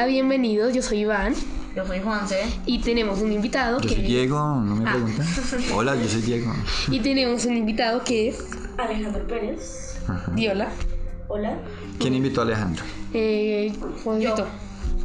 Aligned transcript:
Hola, 0.00 0.06
bienvenidos, 0.08 0.72
yo 0.72 0.80
soy 0.80 1.00
Iván 1.00 1.34
Yo 1.76 1.86
soy 1.86 2.00
Juanse. 2.00 2.36
y 2.64 2.78
tenemos 2.78 3.20
un 3.20 3.32
invitado 3.32 3.78
Yo 3.82 3.86
que 3.90 3.96
soy 3.96 4.04
Diego, 4.04 4.38
no 4.38 4.76
me 4.76 4.88
Ah. 4.88 4.92
preguntan. 4.94 5.26
Hola, 5.74 5.94
yo 5.94 6.08
soy 6.08 6.22
Diego. 6.22 6.50
y 6.90 7.00
tenemos 7.00 7.44
un 7.44 7.58
invitado 7.58 8.02
que 8.02 8.28
es 8.28 8.42
Alejandro 8.78 9.26
Pérez. 9.26 9.98
Diola. 10.34 10.70
Hola. 11.28 11.58
¿Quién 11.98 12.14
invitó 12.14 12.40
a 12.40 12.44
Alejandro? 12.44 12.82
Eh, 13.12 13.74
Juancito. 14.02 14.46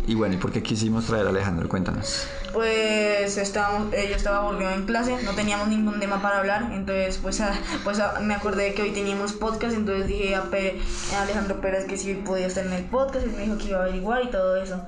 Y 0.07 0.13
bueno, 0.15 0.35
¿y 0.35 0.37
por 0.37 0.51
qué 0.51 0.61
quisimos 0.61 1.05
traer 1.05 1.25
a 1.25 1.29
Alejandro? 1.29 1.67
Cuéntanos. 1.67 2.27
Pues 2.53 3.37
estábamos, 3.37 3.91
eh, 3.93 4.05
yo 4.09 4.15
estaba 4.15 4.37
aburrido 4.37 4.69
en 4.71 4.85
clase, 4.85 5.17
no 5.23 5.31
teníamos 5.31 5.67
ningún 5.67 5.99
tema 5.99 6.21
para 6.21 6.37
hablar, 6.39 6.69
entonces 6.73 7.17
pues, 7.21 7.41
ah, 7.41 7.51
pues 7.83 7.99
ah, 7.99 8.19
me 8.21 8.33
acordé 8.35 8.73
que 8.75 8.83
hoy 8.83 8.91
teníamos 8.91 9.33
podcast, 9.33 9.75
entonces 9.75 10.07
dije 10.07 10.35
a, 10.35 10.43
Pe- 10.43 10.79
a 11.17 11.23
Alejandro 11.23 11.59
Pérez 11.59 11.85
que 11.85 11.97
si 11.97 12.13
podía 12.13 12.45
estar 12.47 12.65
en 12.65 12.73
el 12.73 12.83
podcast, 12.85 13.25
él 13.25 13.33
me 13.35 13.43
dijo 13.43 13.57
que 13.57 13.69
iba 13.69 13.79
a 13.79 13.83
averiguar 13.83 14.23
y 14.23 14.29
todo 14.29 14.55
eso. 14.57 14.81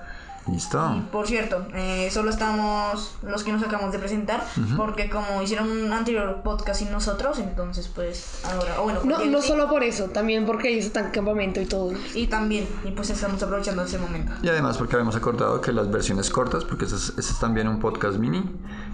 ¿Listo? 0.52 0.96
Y 0.98 1.02
por 1.12 1.28
cierto, 1.28 1.68
eh, 1.74 2.10
solo 2.12 2.30
estamos 2.30 3.16
los 3.22 3.44
que 3.44 3.52
nos 3.52 3.62
acabamos 3.64 3.92
de 3.92 4.00
presentar, 4.00 4.44
porque 4.78 5.10
como 5.10 5.42
hicieron 5.42 5.70
un 5.70 5.92
anterior 5.92 6.42
podcast 6.44 6.80
sin 6.80 6.92
nosotros, 6.92 7.40
entonces 7.40 7.90
pues 7.94 8.42
ahora, 8.46 8.80
o 8.80 8.84
bueno, 8.84 9.02
No, 9.04 9.26
no 9.26 9.42
sí, 9.42 9.48
solo 9.50 9.68
por 9.70 9.84
eso, 9.84 10.06
también 10.06 10.46
porque 10.46 10.70
ellos 10.70 10.86
están 10.86 11.08
en 11.08 11.12
campamento 11.12 11.60
y 11.60 11.66
todo. 11.66 11.92
y 12.14 12.28
también, 12.28 12.68
y 12.86 12.92
pues 12.92 13.10
estamos 13.10 13.42
aprovechando 13.44 13.84
ese 13.84 13.98
momento. 13.98 14.32
Y 14.42 14.48
además 14.50 14.78
porque 14.78 14.96
habíamos 14.96 15.16
acordado 15.16 15.60
que 15.60 15.72
las 15.74 15.92
versiones 15.92 16.30
cortas, 16.30 16.64
porque 16.64 16.86
ese 16.86 16.96
es, 16.96 17.40
también 17.40 17.68
un 17.68 17.80
podcast 17.80 18.18
mini, 18.18 18.44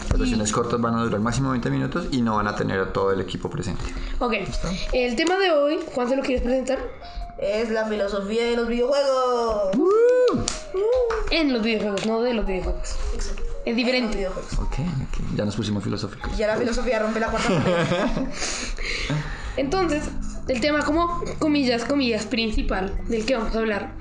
las 0.10 0.20
versiones 0.20 0.52
cortas 0.52 0.82
van 0.82 0.96
a 0.96 1.04
durar 1.04 1.20
máximo 1.20 1.52
20 1.52 1.70
minutos 1.70 2.08
y 2.12 2.22
no 2.22 2.36
van 2.38 2.48
a 2.48 2.56
tener 2.56 2.80
a 2.80 2.92
todo 2.92 3.12
el 3.12 3.22
equipo 3.22 3.50
presente. 3.50 3.84
Ok, 4.20 4.34
el 4.92 5.16
tema 5.16 5.38
de 5.38 5.52
hoy, 5.52 5.80
Juan, 5.94 6.10
¿se 6.10 6.16
lo 6.16 6.24
quieres 6.24 6.42
presentar? 6.44 6.80
Es 7.40 7.70
la 7.72 7.86
filosofía 7.86 8.46
de 8.46 8.56
los 8.56 8.68
videojuegos. 8.68 9.72
En 11.32 11.54
los 11.54 11.64
videojuegos, 11.64 12.06
no 12.06 12.22
de 12.22 12.34
los 12.34 12.46
videojuegos. 12.46 12.96
Es 13.18 13.34
Los 13.66 13.76
diferente. 13.76 14.18
videojuegos. 14.18 14.54
Ok, 14.54 14.80
ok. 14.80 15.36
Ya 15.36 15.46
nos 15.46 15.56
pusimos 15.56 15.84
filosóficos. 15.84 16.38
Ya 16.38 16.48
la 16.48 16.58
filosofía 16.58 17.00
rompe 17.00 17.20
la 17.20 17.28
cuarta 17.28 17.50
pared. 17.50 18.28
Entonces, 19.58 20.04
el 20.48 20.60
tema 20.62 20.84
como 20.84 21.24
comillas, 21.40 21.86
comillas, 21.86 22.26
principal 22.26 23.00
del 23.08 23.26
que 23.26 23.36
vamos 23.36 23.56
a 23.56 23.60
hablar 23.60 23.94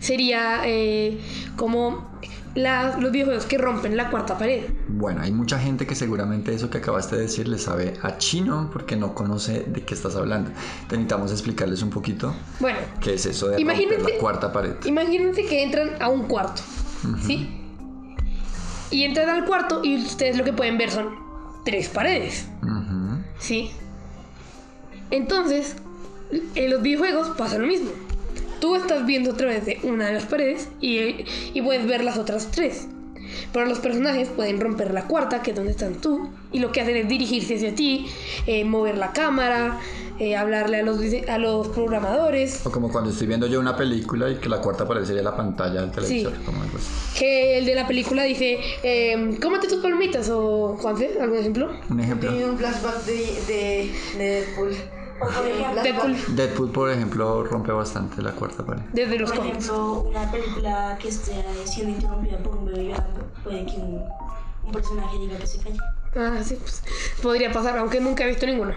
sería 0.00 0.62
eh, 0.64 1.18
como 1.56 2.15
los 2.56 3.12
videojuegos 3.12 3.44
que 3.44 3.58
rompen 3.58 3.96
la 3.96 4.10
cuarta 4.10 4.38
pared. 4.38 4.64
Bueno, 4.88 5.20
hay 5.22 5.30
mucha 5.30 5.58
gente 5.58 5.86
que 5.86 5.94
seguramente 5.94 6.54
eso 6.54 6.70
que 6.70 6.78
acabaste 6.78 7.16
de 7.16 7.22
decir 7.22 7.46
le 7.48 7.58
sabe 7.58 7.94
a 8.02 8.16
chino 8.16 8.70
porque 8.72 8.96
no 8.96 9.14
conoce 9.14 9.64
de 9.66 9.82
qué 9.82 9.94
estás 9.94 10.16
hablando. 10.16 10.50
Te 10.88 10.96
necesitamos 10.96 11.32
explicarles 11.32 11.82
un 11.82 11.90
poquito 11.90 12.34
Bueno, 12.60 12.78
qué 13.00 13.14
es 13.14 13.26
eso 13.26 13.48
de 13.48 13.58
romper 13.62 14.02
la 14.02 14.18
cuarta 14.18 14.52
pared. 14.52 14.74
imagínense 14.86 15.44
que 15.44 15.62
entran 15.62 15.90
a 16.00 16.08
un 16.08 16.24
cuarto, 16.24 16.62
¿sí? 17.20 17.62
Y 18.90 19.02
entran 19.04 19.28
al 19.28 19.44
cuarto 19.44 19.82
y 19.84 19.96
ustedes 19.96 20.38
lo 20.38 20.44
que 20.44 20.52
pueden 20.52 20.78
ver 20.78 20.90
son 20.90 21.10
tres 21.64 21.88
paredes. 21.88 22.48
¿sí? 23.38 23.70
Entonces, 25.10 25.76
en 26.54 26.70
los 26.70 26.82
videojuegos 26.82 27.36
pasa 27.36 27.58
lo 27.58 27.66
mismo. 27.66 27.90
Tú 28.60 28.76
estás 28.76 29.06
viendo 29.06 29.32
a 29.32 29.36
través 29.36 29.66
de 29.66 29.78
una 29.82 30.06
de 30.06 30.14
las 30.14 30.24
paredes 30.24 30.68
y, 30.80 31.24
y 31.54 31.62
puedes 31.62 31.86
ver 31.86 32.02
las 32.04 32.16
otras 32.16 32.50
tres. 32.50 32.88
Pero 33.52 33.66
los 33.66 33.80
personajes 33.80 34.28
pueden 34.28 34.60
romper 34.60 34.92
la 34.94 35.06
cuarta, 35.06 35.42
que 35.42 35.50
es 35.50 35.56
donde 35.56 35.72
estás 35.72 35.92
tú, 36.00 36.30
y 36.52 36.60
lo 36.60 36.72
que 36.72 36.80
hacen 36.80 36.96
es 36.96 37.08
dirigirse 37.08 37.56
hacia 37.56 37.74
ti, 37.74 38.06
eh, 38.46 38.64
mover 38.64 38.96
la 38.96 39.12
cámara, 39.12 39.80
eh, 40.18 40.36
hablarle 40.36 40.78
a 40.78 40.82
los, 40.82 41.00
a 41.28 41.38
los 41.38 41.68
programadores. 41.68 42.64
O 42.64 42.70
como 42.70 42.90
cuando 42.90 43.10
estoy 43.10 43.26
viendo 43.26 43.46
yo 43.46 43.58
una 43.60 43.76
película 43.76 44.30
y 44.30 44.36
que 44.36 44.48
la 44.48 44.60
cuarta 44.60 44.86
pared 44.86 45.04
sería 45.04 45.22
la 45.22 45.36
pantalla 45.36 45.80
del 45.80 45.90
televisor. 45.90 46.34
Como 46.44 46.62
algo 46.62 46.78
así. 46.78 47.18
Que 47.18 47.58
el 47.58 47.66
de 47.66 47.74
la 47.74 47.86
película 47.86 48.22
dice, 48.22 48.58
eh, 48.82 49.36
cómete 49.42 49.68
tus 49.68 49.80
palomitas, 49.82 50.30
o 50.30 50.76
Juanfe, 50.80 51.18
¿algún 51.20 51.38
ejemplo? 51.38 51.70
Un 51.90 52.00
ejemplo. 52.00 52.30
Tenía 52.30 52.46
un 52.46 52.56
flashback 52.58 53.04
de, 53.04 53.12
de, 53.46 53.90
de 54.18 54.24
Deadpool. 54.24 54.76
Deadpool, 55.82 56.16
Deadpool, 56.36 56.70
por 56.72 56.90
ejemplo, 56.90 57.44
rompe 57.44 57.72
bastante 57.72 58.20
la 58.22 58.32
cuarta 58.32 58.64
pared. 58.64 58.82
desde 58.92 59.18
los 59.18 59.30
por 59.32 59.44
ejemplo, 59.46 60.00
una 60.10 60.30
película 60.30 60.98
que 61.00 61.08
esté 61.08 61.44
siendo 61.64 61.92
interrumpida 61.94 62.38
por 62.38 62.56
un 62.56 62.66
bebé 62.66 62.84
llorando, 62.88 63.26
puede 63.42 63.64
que 63.66 63.76
un, 63.76 64.04
un 64.64 64.72
personaje 64.72 65.18
diga 65.18 65.36
que 65.38 65.46
se 65.46 65.58
calle. 65.58 65.80
Ah, 66.14 66.40
sí, 66.44 66.56
pues, 66.60 66.82
podría 67.22 67.52
pasar, 67.52 67.78
aunque 67.78 68.00
nunca 68.00 68.24
he 68.24 68.28
visto 68.28 68.46
ninguno. 68.46 68.72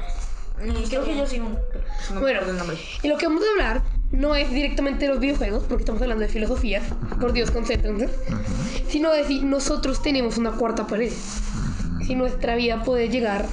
Creo 0.89 1.05
que 1.05 1.15
yo 1.17 1.25
sí. 1.25 1.39
un- 1.39 1.53
No 1.53 2.15
me 2.15 2.19
Bueno, 2.21 2.39
acuerdo 2.39 2.51
el 2.51 2.57
nombre. 2.57 2.77
y 3.01 3.07
lo 3.07 3.17
que 3.17 3.27
vamos 3.27 3.43
a 3.45 3.49
hablar 3.51 3.81
no 4.11 4.35
es 4.35 4.49
directamente 4.49 5.05
de 5.05 5.11
los 5.11 5.19
videojuegos, 5.19 5.63
porque 5.63 5.83
estamos 5.83 6.01
hablando 6.01 6.23
de 6.23 6.29
filosofía, 6.29 6.81
por 7.21 7.31
Dios, 7.31 7.51
concéntrense, 7.51 8.09
sino 8.89 9.11
de 9.11 9.23
si 9.23 9.41
nosotros 9.41 10.01
tenemos 10.01 10.37
una 10.37 10.51
cuarta 10.51 10.87
pared. 10.87 11.11
Si 12.05 12.15
nuestra 12.15 12.55
vida 12.55 12.83
puede 12.83 13.07
llegar 13.09 13.45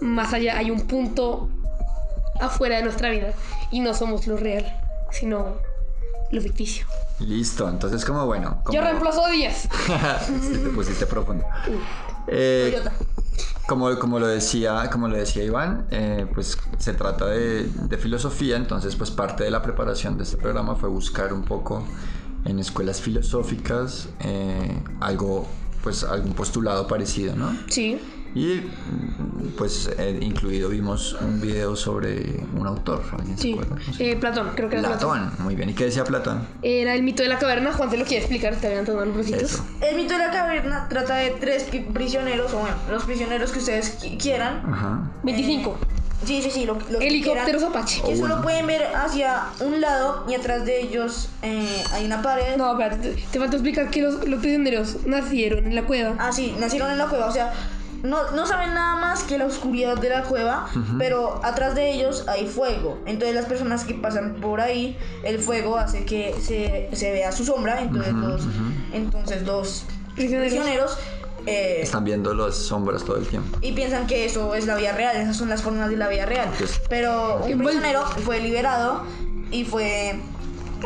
más 0.00 0.32
allá, 0.34 0.58
hay 0.58 0.70
un 0.70 0.82
punto 0.82 1.48
afuera 2.40 2.76
de 2.76 2.82
nuestra 2.82 3.10
vida 3.10 3.32
y 3.70 3.80
no 3.80 3.94
somos 3.94 4.26
lo 4.26 4.36
real, 4.36 4.80
sino 5.10 5.56
lo 6.30 6.40
ficticio. 6.40 6.86
Listo, 7.20 7.68
entonces 7.68 8.04
como 8.04 8.26
bueno. 8.26 8.60
Como... 8.64 8.74
Yo 8.76 8.82
reemplazo 8.82 9.24
a 9.24 9.30
Díaz. 9.30 9.68
sí, 10.26 10.58
te 10.62 10.68
pusiste 10.70 11.06
profundo. 11.06 11.44
Eh, 12.26 12.78
como, 13.66 13.98
como 13.98 14.18
lo 14.18 14.26
decía, 14.26 14.88
como 14.90 15.08
lo 15.08 15.16
decía 15.16 15.42
Iván, 15.44 15.86
eh, 15.90 16.26
pues 16.34 16.58
se 16.78 16.92
trata 16.92 17.26
de, 17.26 17.64
de 17.64 17.98
filosofía, 17.98 18.56
entonces 18.56 18.96
pues 18.96 19.10
parte 19.10 19.44
de 19.44 19.50
la 19.50 19.62
preparación 19.62 20.16
de 20.18 20.24
este 20.24 20.36
programa 20.36 20.76
fue 20.76 20.88
buscar 20.88 21.32
un 21.32 21.42
poco 21.42 21.84
en 22.46 22.58
escuelas 22.58 23.00
filosóficas 23.00 24.08
eh, 24.20 24.82
algo, 25.00 25.46
pues 25.82 26.04
algún 26.04 26.32
postulado 26.32 26.86
parecido, 26.86 27.34
¿no? 27.34 27.56
Sí. 27.68 28.00
Y 28.36 28.60
pues 29.56 29.88
eh, 29.98 30.18
incluido 30.20 30.68
vimos 30.68 31.14
un 31.22 31.40
video 31.40 31.74
sobre 31.74 32.44
un 32.54 32.66
autor, 32.66 33.02
¿alguien 33.18 33.34
se 33.38 33.42
Sí, 33.44 33.52
acuerda? 33.54 33.76
No 33.86 33.92
sé. 33.94 34.10
eh, 34.10 34.16
Platón, 34.16 34.50
creo 34.54 34.68
que 34.68 34.76
era 34.76 34.88
Platón. 34.88 35.18
Platón, 35.20 35.44
muy 35.44 35.54
bien. 35.56 35.70
¿Y 35.70 35.72
qué 35.74 35.84
decía 35.84 36.04
Platón? 36.04 36.46
Era 36.60 36.94
el 36.94 37.02
mito 37.02 37.22
de 37.22 37.30
la 37.30 37.38
caverna, 37.38 37.72
Juan 37.72 37.90
se 37.90 37.96
lo 37.96 38.04
quiere 38.04 38.18
explicar, 38.18 38.52
está 38.52 38.68
levantando 38.68 39.02
los 39.06 39.14
bracitos. 39.14 39.42
Eso. 39.42 39.64
El 39.80 39.96
mito 39.96 40.12
de 40.12 40.18
la 40.18 40.30
caverna 40.30 40.86
trata 40.90 41.14
de 41.16 41.30
tres 41.30 41.64
prisioneros, 41.94 42.52
o 42.52 42.58
bueno, 42.58 42.76
los 42.90 43.04
prisioneros 43.04 43.52
que 43.52 43.58
ustedes 43.60 43.98
qui- 44.02 44.18
quieran. 44.20 44.62
Ajá. 44.70 45.10
25. 45.22 45.78
Sí, 46.24 46.42
sí, 46.42 46.50
sí, 46.50 46.64
lo, 46.66 46.74
lo 46.90 46.98
que 46.98 47.06
Helicópteros 47.08 47.62
quieran, 47.62 47.70
Apache. 47.78 48.02
Que 48.02 48.16
solo 48.16 48.42
pueden 48.42 48.66
ver 48.66 48.82
hacia 48.96 49.44
un 49.60 49.80
lado 49.80 50.24
y 50.28 50.34
atrás 50.34 50.64
de 50.66 50.80
ellos 50.82 51.28
eh, 51.42 51.82
hay 51.92 52.04
una 52.04 52.20
pared. 52.20 52.56
No, 52.58 52.72
espérate, 52.72 53.10
te, 53.14 53.22
te 53.30 53.38
falta 53.38 53.56
explicar 53.56 53.90
que 53.90 54.02
los, 54.02 54.26
los 54.28 54.40
prisioneros 54.40 55.06
nacieron 55.06 55.66
en 55.66 55.74
la 55.74 55.82
cueva. 55.84 56.16
Ah, 56.18 56.32
sí, 56.32 56.54
nacieron 56.58 56.90
en 56.90 56.98
la 56.98 57.06
cueva, 57.06 57.26
o 57.26 57.32
sea, 57.32 57.52
no, 58.02 58.30
no 58.32 58.46
saben 58.46 58.74
nada 58.74 58.96
más 58.96 59.22
que 59.24 59.38
la 59.38 59.46
oscuridad 59.46 59.96
de 59.98 60.08
la 60.10 60.22
cueva, 60.22 60.68
pero 60.98 61.40
atrás 61.44 61.74
de 61.74 61.92
ellos 61.92 62.24
hay 62.28 62.46
fuego. 62.46 62.98
Entonces 63.06 63.34
las 63.34 63.46
personas 63.46 63.84
que 63.84 63.94
pasan 63.94 64.34
por 64.36 64.60
ahí, 64.60 64.96
el 65.24 65.38
fuego 65.38 65.76
hace 65.76 66.04
que 66.04 66.34
se, 66.40 66.88
se 66.96 67.10
vea 67.12 67.32
su 67.32 67.44
sombra, 67.44 67.80
entonces 67.80 68.12
los, 68.14 68.42
entonces 68.92 69.42
los 69.42 69.84
Prisioneros. 70.14 70.52
prisioneros 70.52 70.98
eh, 71.46 71.78
Están 71.82 72.04
viendo 72.04 72.34
las 72.34 72.54
sombras 72.56 73.04
todo 73.04 73.16
el 73.18 73.26
tiempo. 73.26 73.58
y 73.60 73.72
piensan 73.72 74.06
que 74.06 74.24
eso 74.24 74.54
es 74.54 74.66
la 74.66 74.76
vida 74.76 74.92
real, 74.92 75.16
esas 75.16 75.36
son 75.36 75.48
las 75.48 75.62
formas 75.62 75.88
de 75.90 75.96
la 75.96 76.08
vida 76.08 76.26
real. 76.26 76.48
Pues- 76.58 76.80
Pero 76.88 77.40
un 77.44 77.58
prisionero 77.58 78.04
fue 78.24 78.40
liberado 78.40 79.04
y 79.52 79.64
fue 79.64 80.18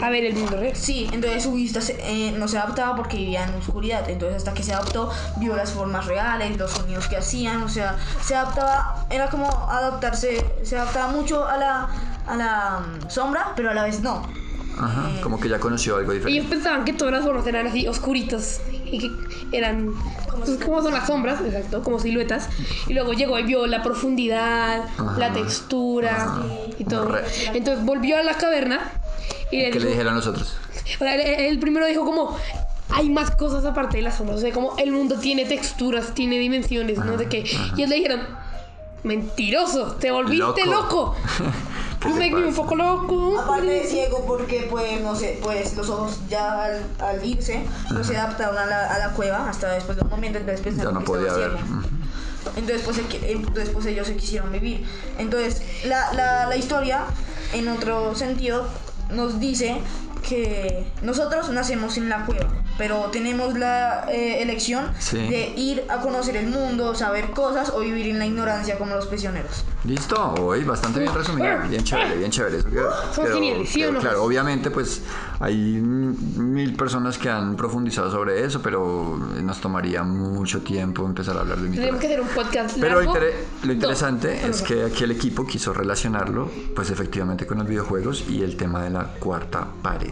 A 0.03 0.11
ver, 0.11 0.25
el 0.25 0.35
mundo 0.35 0.57
real. 0.57 0.75
Sí, 0.77 1.11
entonces 1.13 1.43
su 1.43 1.53
vista 1.53 1.81
se- 1.81 1.99
eh, 2.01 2.33
no 2.33 2.49
se 2.49 2.59
adaptaba 2.59 2.97
porque 2.97 3.17
vivía 3.17 3.45
en 3.45 3.55
oscuridad. 3.55 4.09
Entonces 4.09 4.39
hasta 4.39 4.55
que 4.55 4.63
se 4.63 4.73
adaptó, 4.73 5.11
vio 5.37 5.57
las 5.57 5.73
formas 5.73 6.07
reales, 6.07 6.57
los 6.57 6.73
sonidos 6.73 7.07
que 7.09 7.17
hacían, 7.17 7.63
o 7.63 7.69
sea, 7.69 7.97
se 8.21 8.35
adaptaba, 8.35 9.07
era 9.11 9.29
como 9.29 9.69
adaptarse, 9.71 10.55
se 10.63 10.77
adaptaba 10.77 11.13
mucho 11.13 11.47
a 11.47 11.57
la, 11.57 11.89
a 12.27 12.37
la 12.37 12.81
mm, 12.81 13.11
sombra, 13.11 13.53
pero 13.57 13.71
a 13.71 13.75
la 13.75 13.85
vez 13.85 14.01
no. 14.01 14.27
Ajá, 14.79 15.11
Eh, 15.11 15.21
como 15.21 15.39
que 15.39 15.49
ya 15.49 15.59
conoció 15.61 15.97
algo 15.97 16.13
Ellos 16.13 16.25
diferente. 16.25 16.49
pensaban 16.55 16.85
que 16.87 16.93
todas 16.95 17.13
las 17.13 17.25
formas 17.25 17.47
eran 17.47 17.67
así, 17.67 17.87
oscuritas. 17.87 18.61
Y 18.93 18.99
que 18.99 19.11
eran. 19.57 19.93
Pues, 20.45 20.57
como 20.65 20.81
son 20.83 20.93
las 20.95 21.07
sombras, 21.07 21.41
exacto, 21.43 21.83
como 21.83 21.99
siluetas. 21.99 22.49
Y 22.89 22.95
luego 22.95 23.13
llegó 23.13 23.39
y 23.39 23.43
vio 23.43 23.67
la 23.67 23.83
profundidad, 23.83 24.85
Ajá. 24.97 25.17
la 25.19 25.33
textura 25.33 26.15
Ajá. 26.25 26.43
y 26.79 26.85
todo. 26.85 27.15
Entonces 27.53 27.85
volvió 27.85 28.17
a 28.17 28.23
la 28.23 28.35
caverna 28.35 28.81
y 29.51 29.57
le 29.59 29.65
¿Qué 29.65 29.73
dijo. 29.73 29.85
le 29.85 29.91
dijeron 29.91 30.13
a 30.13 30.17
nosotros? 30.17 30.57
o 30.95 30.99
sea, 30.99 31.15
él, 31.15 31.21
él 31.21 31.59
primero 31.59 31.87
dijo 31.87 32.05
como. 32.05 32.37
Hay 32.93 33.09
más 33.09 33.31
cosas 33.31 33.65
aparte 33.65 33.99
de 33.99 34.03
las 34.03 34.17
sombras. 34.17 34.39
O 34.39 34.41
sea, 34.41 34.53
como 34.53 34.77
el 34.77 34.91
mundo 34.91 35.17
tiene 35.21 35.45
texturas, 35.45 36.13
tiene 36.13 36.39
dimensiones, 36.41 36.99
no 36.99 37.17
sé 37.19 37.27
qué. 37.27 37.45
Y 37.77 37.83
ellos 37.83 37.89
le 37.89 37.97
dijeron. 37.97 38.21
Mentiroso, 39.03 39.93
te 39.95 40.11
volviste 40.11 40.67
loco. 40.67 40.67
Loco. 40.67 41.17
¿Qué 42.01 42.09
You 42.09 42.15
te 42.15 42.21
make 42.21 42.35
me 42.35 42.47
un 42.49 42.55
poco 42.55 42.75
loco. 42.75 43.39
Aparte 43.39 43.67
de 43.67 43.85
ciego 43.85 44.25
porque 44.27 44.67
pues 44.71 45.01
no 45.03 45.15
sé, 45.15 45.39
pues 45.43 45.77
los 45.77 45.89
ojos 45.89 46.19
ya 46.29 46.65
al, 46.65 46.83
al 46.99 47.25
irse 47.25 47.63
no 47.91 48.03
se 48.03 48.17
adaptaron 48.17 48.57
a 48.59 48.67
la, 48.67 48.87
a 48.95 48.99
la 48.99 49.11
cueva 49.11 49.49
hasta 49.49 49.73
después 49.73 49.97
de 49.97 50.05
un 50.05 50.11
momento 50.11 50.39
entonces 50.39 50.61
Ya 50.61 50.71
pensaron 50.71 50.95
no 50.95 51.01
que 51.01 51.07
podía 51.07 51.33
ver. 51.35 51.53
Entonces 52.57 52.83
pues, 52.85 52.99
entonces, 53.23 53.71
pues, 53.71 53.87
ellos 53.87 54.07
se 54.07 54.17
quisieron 54.17 54.51
vivir. 54.51 54.87
Entonces 55.19 55.63
la, 55.85 56.13
la, 56.15 56.47
la 56.47 56.57
historia, 56.57 57.05
en 57.53 57.69
otro 57.69 58.15
sentido, 58.15 58.67
nos 59.13 59.41
dice 59.41 59.81
que 60.29 60.85
nosotros 61.03 61.49
nacemos 61.51 61.97
en 61.97 62.09
la 62.11 62.27
cueva, 62.27 62.47
pero 62.77 63.07
tenemos 63.11 63.59
la 63.59 64.05
eh, 64.13 64.43
elección 64.43 64.89
Sí. 64.99 65.17
de 65.17 65.55
ir 65.57 65.85
a 65.89 65.97
conocer 66.01 66.37
el 66.37 66.47
mundo, 66.49 66.95
saber 66.95 67.31
cosas 67.31 67.71
o 67.71 67.81
vivir 67.81 68.07
en 68.09 68.19
la 68.19 68.27
ignorancia 68.27 68.77
como 68.77 68.95
los 68.95 69.07
prisioneros. 69.07 69.65
Listo, 69.85 70.35
hoy 70.35 70.63
bastante 70.65 71.01
bien 71.01 71.15
resumido, 71.15 71.49
bien 71.69 71.83
chévere, 71.83 72.17
bien 72.19 72.31
chévere. 72.31 72.59
Eso 72.59 72.69
quedó- 72.69 72.93
Son 73.15 73.25
quedó- 73.25 73.35
geniales, 73.37 73.71
¿sí 73.71 73.83
o 73.83 73.87
quedó 73.87 73.93
no? 73.95 74.01
Claro, 74.01 74.25
obviamente 74.25 74.71
pues 74.71 75.01
hay 75.41 75.55
mil 75.57 76.70
personas 76.81 77.19
que 77.19 77.29
han 77.29 77.57
profundizado 77.57 78.11
sobre 78.11 78.43
eso, 78.43 78.63
pero 78.63 79.19
nos 79.43 79.61
tomaría 79.61 80.03
mucho 80.03 80.63
tiempo 80.63 81.05
empezar 81.05 81.37
a 81.37 81.41
hablar 81.41 81.59
de 81.59 81.69
Tenemos 81.69 82.01
mitología. 82.01 82.01
que 82.01 82.07
hacer 82.15 82.21
un 82.23 82.29
podcast 82.29 82.79
Pero 82.81 82.95
lo, 82.95 83.01
largo. 83.03 83.15
intere- 83.15 83.35
lo 83.61 83.67
No, 83.67 83.73
interesante 83.75 84.41
no, 84.43 84.49
es 84.49 84.63
que 84.63 84.85
aquí 84.85 85.05
el 85.05 85.11
equipo 85.11 85.47
quiso 85.47 85.75
relacionarlo 85.75 86.51
pues 86.75 86.91
efectivamente 86.91 87.47
con 87.47 87.59
los 87.59 87.69
videojuegos 87.69 88.25
y 88.31 88.43
el 88.43 88.57
tema 88.57 88.83
de 88.83 88.91
la 88.91 89.05
cuarta 89.19 89.67
pared. 89.83 90.11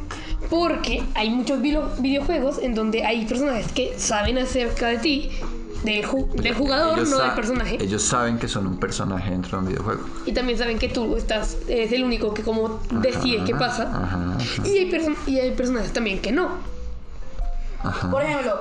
Porque 0.50 1.02
hay 1.14 1.30
muchos 1.30 1.60
videojuegos 1.62 2.58
en 2.58 2.74
donde 2.74 3.04
hay 3.06 3.24
personajes 3.26 3.72
que 3.72 3.98
saben 3.98 4.36
acerca 4.38 4.88
de 4.88 4.98
ti, 4.98 5.30
del, 5.84 6.04
ju- 6.06 6.28
del 6.32 6.54
jugador, 6.54 6.98
Ellos 6.98 7.10
no 7.10 7.18
del 7.18 7.32
personaje. 7.34 7.78
Ellos 7.80 8.02
saben 8.02 8.38
que 8.38 8.48
son 8.48 8.66
un 8.66 8.78
personaje 8.78 9.30
dentro 9.30 9.58
de 9.58 9.64
un 9.64 9.68
videojuego. 9.70 10.02
Y 10.26 10.32
también 10.32 10.58
saben 10.58 10.78
que 10.78 10.88
tú 10.88 11.16
estás, 11.16 11.56
eres 11.68 11.92
el 11.92 12.04
único 12.04 12.34
que 12.34 12.42
como 12.42 12.80
decide 12.90 13.44
qué 13.44 13.54
pasa. 13.54 13.84
Ajá, 13.84 14.34
ajá, 14.36 14.66
Y 14.68 14.78
hay, 14.78 15.16
y 15.26 15.38
hay 15.38 15.50
personajes 15.52 15.92
también 15.92 16.20
que 16.20 16.32
no. 16.32 16.48
ajá. 17.82 18.10
Por 18.10 18.22
ejemplo, 18.22 18.60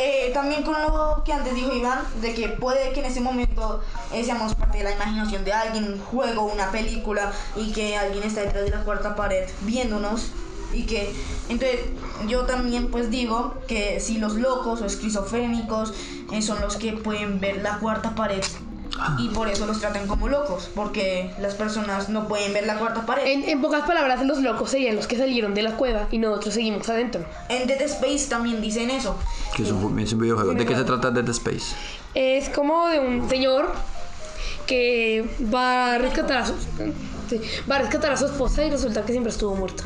eh, 0.00 0.30
también 0.32 0.62
con 0.62 0.72
lo 0.80 1.22
que 1.24 1.32
antes 1.34 1.54
dijo 1.54 1.72
Iván, 1.74 2.00
de 2.22 2.32
que 2.34 2.48
puede 2.48 2.92
que 2.92 3.00
en 3.00 3.06
ese 3.06 3.20
momento 3.20 3.82
eh, 4.12 4.24
seamos 4.24 4.54
parte 4.54 4.78
de 4.78 4.84
la 4.84 4.92
imaginación 4.92 5.44
de 5.44 5.52
alguien, 5.52 5.84
un 5.84 5.98
juego, 5.98 6.44
una 6.44 6.70
película, 6.70 7.30
y 7.56 7.72
que 7.72 7.96
alguien 7.96 8.24
está 8.24 8.40
detrás 8.40 8.64
de 8.64 8.70
la 8.70 8.82
cuarta 8.84 9.14
pared 9.14 9.44
viéndonos. 9.60 10.30
Y 10.72 10.82
que, 10.84 11.12
entonces, 11.48 11.80
yo 12.28 12.46
también 12.46 12.88
pues 12.88 13.10
digo 13.10 13.54
que 13.66 14.00
si 14.00 14.18
los 14.18 14.34
locos 14.34 14.80
o 14.80 14.86
esquizofrénicos 14.86 15.92
eh, 16.32 16.42
son 16.42 16.60
los 16.60 16.76
que 16.76 16.92
pueden 16.92 17.40
ver 17.40 17.62
la 17.62 17.78
cuarta 17.78 18.14
pared 18.14 18.42
y 19.18 19.28
por 19.30 19.48
eso 19.48 19.66
los 19.66 19.80
tratan 19.80 20.06
como 20.06 20.28
locos, 20.28 20.70
porque 20.74 21.30
las 21.40 21.54
personas 21.54 22.08
no 22.08 22.28
pueden 22.28 22.52
ver 22.52 22.66
la 22.66 22.76
cuarta 22.78 23.04
pared. 23.06 23.26
En, 23.26 23.48
en 23.48 23.60
pocas 23.60 23.82
palabras, 23.84 24.24
los 24.24 24.38
locos 24.42 24.70
serían 24.70 24.96
los 24.96 25.06
que 25.06 25.16
salieron 25.16 25.54
de 25.54 25.62
la 25.62 25.76
cueva 25.76 26.06
y 26.10 26.18
nosotros 26.18 26.54
seguimos 26.54 26.88
adentro. 26.88 27.24
En 27.48 27.66
Dead 27.66 27.80
Space 27.82 28.28
también 28.28 28.60
dicen 28.60 28.90
eso. 28.90 29.16
Que 29.56 29.62
es 29.62 29.70
un, 29.70 29.98
es 29.98 30.12
un 30.12 30.20
videojuego. 30.20 30.52
¿De 30.54 30.66
qué 30.66 30.76
se 30.76 30.84
trata 30.84 31.10
Dead 31.10 31.28
Space? 31.30 31.74
Es 32.14 32.48
como 32.50 32.86
de 32.88 33.00
un 33.00 33.28
señor 33.28 33.72
que 34.66 35.28
va 35.52 35.94
a 35.94 35.98
rescatar 35.98 36.38
a 36.38 36.46
su, 36.46 36.54
va 37.70 37.76
a 37.76 37.78
rescatar 37.80 38.12
a 38.12 38.16
su 38.16 38.26
esposa 38.26 38.64
y 38.64 38.70
resulta 38.70 39.02
que 39.02 39.12
siempre 39.12 39.32
estuvo 39.32 39.54
muerta. 39.54 39.84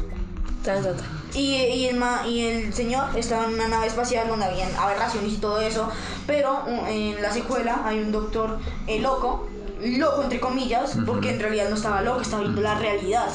Y, 1.34 1.54
y 1.56 1.86
el, 1.88 1.96
ma- 1.96 2.26
y 2.26 2.40
el 2.46 2.72
señor 2.74 3.04
estaba 3.16 3.44
en 3.44 3.54
una 3.54 3.68
nave 3.68 3.86
espacial 3.88 4.26
donde 4.28 4.46
habían 4.46 4.74
aberraciones 4.76 5.32
y 5.32 5.36
todo 5.36 5.60
eso, 5.60 5.88
pero 6.26 6.62
uh, 6.66 6.86
en 6.88 7.20
la 7.20 7.30
secuela 7.30 7.82
hay 7.84 7.98
un 8.00 8.10
doctor 8.12 8.58
eh, 8.86 9.00
loco, 9.00 9.46
loco 9.80 10.22
entre 10.22 10.40
comillas, 10.40 10.96
porque 11.04 11.30
en 11.34 11.40
realidad 11.40 11.68
no 11.68 11.76
estaba 11.76 12.00
loco, 12.02 12.22
estaba 12.22 12.42
viendo 12.42 12.62
la 12.62 12.74
realidad. 12.76 13.28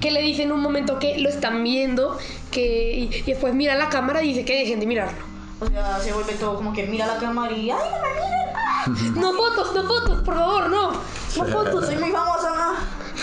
Que 0.00 0.10
le 0.10 0.20
dice 0.20 0.42
en 0.42 0.52
un 0.52 0.60
momento 0.60 0.98
que 0.98 1.18
lo 1.18 1.28
están 1.30 1.62
viendo 1.64 2.18
que, 2.50 2.92
y, 2.94 3.14
y 3.14 3.22
después 3.22 3.54
mira 3.54 3.74
la 3.76 3.88
cámara 3.88 4.22
y 4.22 4.28
dice 4.28 4.44
que 4.44 4.56
dejen 4.58 4.80
de 4.80 4.86
mirarlo. 4.86 5.18
O 5.60 5.66
sea, 5.66 5.98
se 6.00 6.12
vuelve 6.12 6.34
todo 6.34 6.56
como 6.56 6.72
que 6.72 6.86
mira 6.86 7.06
la 7.06 7.16
cámara 7.18 7.52
y 7.52 7.70
¡ay, 7.70 7.78
no 7.78 8.02
me 8.02 8.08
miren! 8.14 8.54
¡Ah! 8.56 8.84
No 9.20 9.32
fotos, 9.34 9.74
no 9.74 9.82
fotos, 9.84 10.22
por 10.22 10.34
favor, 10.34 10.68
no. 10.70 10.90
No 10.92 11.44
fotos. 11.44 11.86
Soy 11.86 11.96
muy 11.96 12.10
famosa, 12.10 12.39
¿no? 12.39 12.39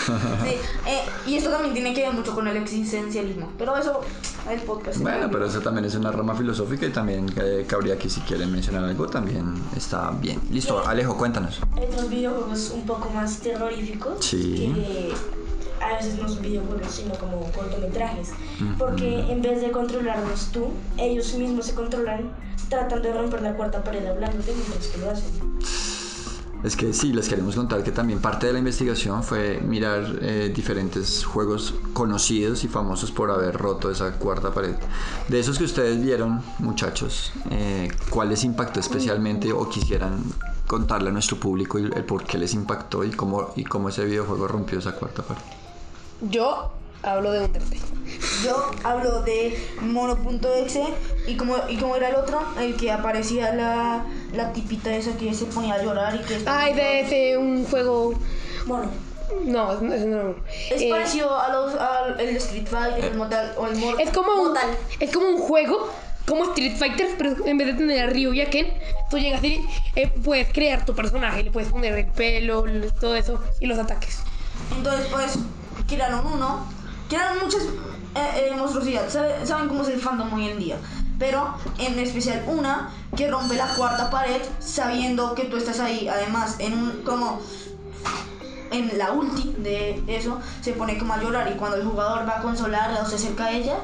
Sí, 0.44 0.54
eh, 0.86 1.00
y 1.26 1.36
esto 1.36 1.50
también 1.50 1.74
tiene 1.74 1.94
que 1.94 2.02
ver 2.02 2.12
mucho 2.12 2.34
con 2.34 2.46
el 2.48 2.56
existencialismo, 2.56 3.50
pero 3.58 3.76
eso 3.76 4.00
el 4.50 4.60
podcast. 4.62 4.98
Bueno, 5.00 5.28
pero 5.30 5.46
eso 5.46 5.60
también 5.60 5.84
es 5.84 5.94
una 5.94 6.10
rama 6.10 6.34
filosófica 6.34 6.86
y 6.86 6.90
también 6.90 7.26
eh, 7.36 7.64
cabría 7.66 7.98
que 7.98 8.08
si 8.08 8.20
quieren 8.22 8.50
mencionar 8.50 8.84
algo 8.84 9.06
también 9.06 9.54
está 9.76 10.10
bien. 10.12 10.40
Listo, 10.50 10.86
Alejo, 10.86 11.16
cuéntanos. 11.16 11.60
Hay 11.76 11.84
otros 11.84 12.08
videojuegos 12.08 12.70
un 12.74 12.86
poco 12.86 13.10
más 13.10 13.38
terroríficos 13.40 14.24
Sí. 14.24 14.72
que 14.74 15.14
a 15.84 15.94
veces 15.96 16.18
no 16.18 16.28
son 16.28 16.42
videojuegos 16.42 16.90
sino 16.90 17.14
como 17.14 17.40
cortometrajes 17.52 18.30
porque 18.78 19.20
en 19.30 19.40
vez 19.42 19.60
de 19.60 19.70
controlarlos 19.70 20.48
tú 20.52 20.68
ellos 20.96 21.32
mismos 21.34 21.66
se 21.66 21.74
controlan 21.74 22.32
tratando 22.68 23.08
de 23.08 23.14
romper 23.14 23.42
la 23.42 23.54
cuarta 23.54 23.84
pared 23.84 24.04
hablándote 24.06 24.52
mientras 24.54 24.86
que 24.88 24.98
lo 24.98 25.10
hacen 25.10 25.58
Es 26.64 26.74
que 26.74 26.92
sí, 26.92 27.12
les 27.12 27.28
queremos 27.28 27.54
contar 27.54 27.84
que 27.84 27.92
también 27.92 28.20
parte 28.20 28.48
de 28.48 28.52
la 28.52 28.58
investigación 28.58 29.22
fue 29.22 29.60
mirar 29.60 30.18
eh, 30.20 30.52
diferentes 30.54 31.24
juegos 31.24 31.74
conocidos 31.92 32.64
y 32.64 32.68
famosos 32.68 33.12
por 33.12 33.30
haber 33.30 33.56
roto 33.56 33.90
esa 33.90 34.12
cuarta 34.14 34.52
pared. 34.52 34.74
De 35.28 35.38
esos 35.38 35.56
que 35.56 35.64
ustedes 35.64 36.02
vieron, 36.02 36.42
muchachos, 36.58 37.32
eh, 37.50 37.88
¿cuál 38.10 38.30
les 38.30 38.42
impactó 38.42 38.80
especialmente 38.80 39.52
o 39.52 39.68
quisieran 39.68 40.20
contarle 40.66 41.10
a 41.10 41.12
nuestro 41.12 41.38
público 41.38 41.78
el, 41.78 41.92
el 41.94 42.04
por 42.04 42.24
qué 42.24 42.38
les 42.38 42.54
impactó 42.54 43.04
y 43.04 43.10
cómo, 43.10 43.52
y 43.54 43.64
cómo 43.64 43.88
ese 43.88 44.04
videojuego 44.04 44.48
rompió 44.48 44.80
esa 44.80 44.92
cuarta 44.92 45.22
pared? 45.22 45.42
Yo 46.22 46.72
hablo 47.02 47.32
de 47.32 47.40
Undertale. 47.44 47.80
Yo 48.44 48.70
hablo 48.84 49.22
de 49.22 49.58
mono.exe 49.80 50.84
y 51.26 51.36
como, 51.36 51.56
y 51.68 51.76
como 51.76 51.96
era 51.96 52.08
el 52.08 52.14
otro, 52.16 52.40
el 52.60 52.76
que 52.76 52.90
aparecía 52.90 53.52
la, 53.54 54.04
la 54.32 54.52
tipita 54.52 54.94
esa 54.94 55.16
que 55.16 55.34
se 55.34 55.44
ponía 55.46 55.74
a 55.74 55.82
llorar 55.82 56.14
y 56.16 56.18
que... 56.20 56.38
Ay, 56.46 56.74
de 56.74 57.00
ese 57.00 57.36
un 57.36 57.64
juego. 57.66 58.14
bueno 58.66 58.90
No, 59.44 59.72
es, 59.72 59.82
es- 60.00 60.06
no. 60.06 60.34
Es 60.70 60.82
Eh, 60.82 60.88
parecido 60.90 61.38
a 61.38 61.48
los, 61.52 61.74
al 61.74 62.18
el 62.20 62.36
Street 62.36 62.66
Fighter, 62.66 63.04
el 63.04 63.16
Mortal, 63.16 63.52
o 63.56 63.66
el 63.66 63.76
Mor- 63.76 64.00
es 64.00 64.10
como 64.10 64.32
un, 64.32 64.48
Mortal. 64.48 64.70
es 65.00 65.12
como 65.12 65.26
un 65.28 65.38
juego, 65.38 65.90
como 66.26 66.44
Street 66.44 66.76
Fighter, 66.78 67.08
pero 67.18 67.36
en 67.44 67.58
vez 67.58 67.66
de 67.68 67.74
tener 67.74 68.08
a 68.08 68.10
Ryu 68.10 68.32
y 68.32 68.40
a 68.40 68.48
Ken, 68.50 68.72
tú 69.10 69.18
llegas 69.18 69.42
y 69.44 69.66
eh, 69.96 70.08
puedes 70.24 70.50
crear 70.52 70.84
tu 70.86 70.94
personaje, 70.94 71.42
le 71.42 71.50
puedes 71.50 71.70
poner 71.70 71.94
el 71.98 72.06
pelo, 72.06 72.64
todo 73.00 73.16
eso 73.16 73.42
y 73.60 73.66
los 73.66 73.78
ataques. 73.78 74.20
Entonces, 74.76 75.06
pues, 75.10 75.38
crearon 75.86 76.26
uno, 76.26 76.66
crearon 77.08 77.38
muchas 77.44 77.62
eh, 77.62 78.50
eh, 78.50 78.56
monstruosidades. 78.56 79.12
¿Sabe- 79.12 79.46
¿Saben 79.46 79.68
cómo 79.68 79.82
es 79.82 79.88
el 79.88 80.00
fandom 80.00 80.32
hoy 80.32 80.48
en 80.48 80.58
día? 80.58 80.76
Pero 81.18 81.54
en 81.78 81.98
especial 81.98 82.44
una 82.46 82.90
que 83.16 83.28
rompe 83.28 83.56
la 83.56 83.66
cuarta 83.74 84.08
pared 84.10 84.40
sabiendo 84.60 85.34
que 85.34 85.44
tú 85.44 85.56
estás 85.56 85.80
ahí. 85.80 86.06
Además, 86.08 86.56
en 86.60 86.74
un 86.74 87.02
como 87.04 87.40
en 88.70 88.98
la 88.98 89.12
ulti 89.12 89.54
de 89.58 90.02
eso 90.06 90.38
se 90.60 90.72
pone 90.74 90.98
como 90.98 91.14
a 91.14 91.20
llorar 91.22 91.50
y 91.50 91.56
cuando 91.56 91.76
el 91.78 91.84
jugador 91.84 92.28
va 92.28 92.38
a 92.38 92.42
consolarla 92.42 93.00
o 93.02 93.06
se 93.06 93.16
acerca 93.16 93.46
a 93.46 93.52
ella, 93.52 93.76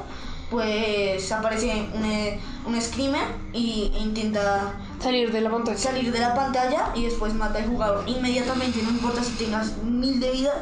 pues 0.51 1.31
aparece 1.31 1.87
un, 1.93 2.05
eh, 2.05 2.39
un 2.67 2.79
screamer 2.79 3.25
y 3.51 3.91
e 3.95 3.99
intenta 3.99 4.73
Salir 5.01 5.31
de 5.31 5.41
la 5.41 5.49
pantalla. 5.51 5.77
salir 5.77 6.11
de 6.11 6.19
la 6.19 6.33
pantalla 6.35 6.91
y 6.95 7.03
después 7.03 7.33
mata 7.33 7.59
al 7.59 7.67
jugador 7.67 8.03
inmediatamente, 8.07 8.81
no 8.83 8.91
importa 8.91 9.23
si 9.23 9.31
tengas 9.33 9.75
mil 9.83 10.19
de 10.19 10.31
vida, 10.31 10.53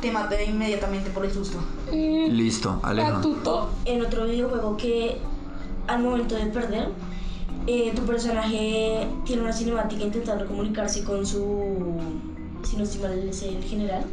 te 0.00 0.10
mata 0.12 0.40
inmediatamente 0.42 1.10
por 1.10 1.24
el 1.24 1.32
susto. 1.32 1.58
Mm, 1.92 2.30
Listo, 2.30 2.80
Alejo. 2.82 3.12
Patuto. 3.16 3.70
en 3.84 4.02
otro 4.04 4.24
videojuego 4.26 4.76
que 4.76 5.18
al 5.88 6.02
momento 6.02 6.34
de 6.34 6.46
perder 6.46 6.88
eh, 7.66 7.92
tu 7.94 8.02
personaje 8.02 9.06
tiene 9.24 9.42
una 9.42 9.52
cinemática 9.52 10.04
intentando 10.04 10.46
comunicarse 10.46 11.02
con 11.04 11.24
su 11.26 11.98
si 12.62 12.76
no 12.76 12.82
estoy 12.84 13.00
mal 13.02 13.18
es 13.28 13.42
el 13.42 13.62
general 13.62 14.04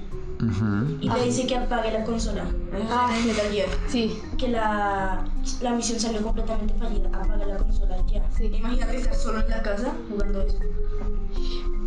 y 1.00 1.08
le 1.10 1.24
dice 1.26 1.48
que 1.48 1.56
apague 1.56 1.92
la 1.92 2.04
consola 2.04 2.44
Ah, 2.90 3.10
Gear. 3.52 3.68
Sí, 3.88 4.18
que 4.38 4.50
la, 4.50 5.24
la 5.62 5.72
misión 5.72 6.00
salió 6.00 6.22
completamente 6.22 6.74
fallida 6.74 7.08
apaga 7.10 7.46
la 7.46 7.58
consola 7.58 7.96
ya 8.12 8.24
sí. 8.36 8.46
Imagínate 8.54 8.98
estar 8.98 9.16
solo 9.16 9.40
en 9.42 9.50
la 9.50 9.62
casa 9.64 9.94
jugando 10.10 10.42
eso. 10.42 10.58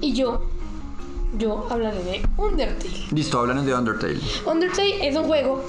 Y 0.01 0.13
yo, 0.15 0.43
yo 1.39 1.67
hablaré 1.71 2.03
de 2.03 2.23
Undertale. 2.37 3.07
Listo, 3.13 3.39
háblanos 3.39 3.67
de 3.67 3.75
Undertale. 3.75 4.21
Undertale 4.47 5.09
es 5.09 5.17
un 5.17 5.25
juego 5.25 5.65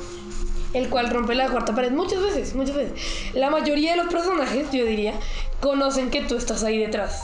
el 0.73 0.89
cual 0.89 1.09
rompe 1.09 1.35
la 1.35 1.49
cuarta 1.49 1.73
pared 1.73 1.91
muchas 1.91 2.21
veces, 2.21 2.55
muchas 2.55 2.75
veces. 2.75 2.93
La 3.33 3.49
mayoría 3.49 3.91
de 3.91 3.97
los 3.97 4.07
personajes, 4.07 4.67
yo 4.71 4.85
diría, 4.85 5.13
conocen 5.59 6.09
que 6.09 6.21
tú 6.21 6.35
estás 6.35 6.63
ahí 6.63 6.77
detrás. 6.77 7.23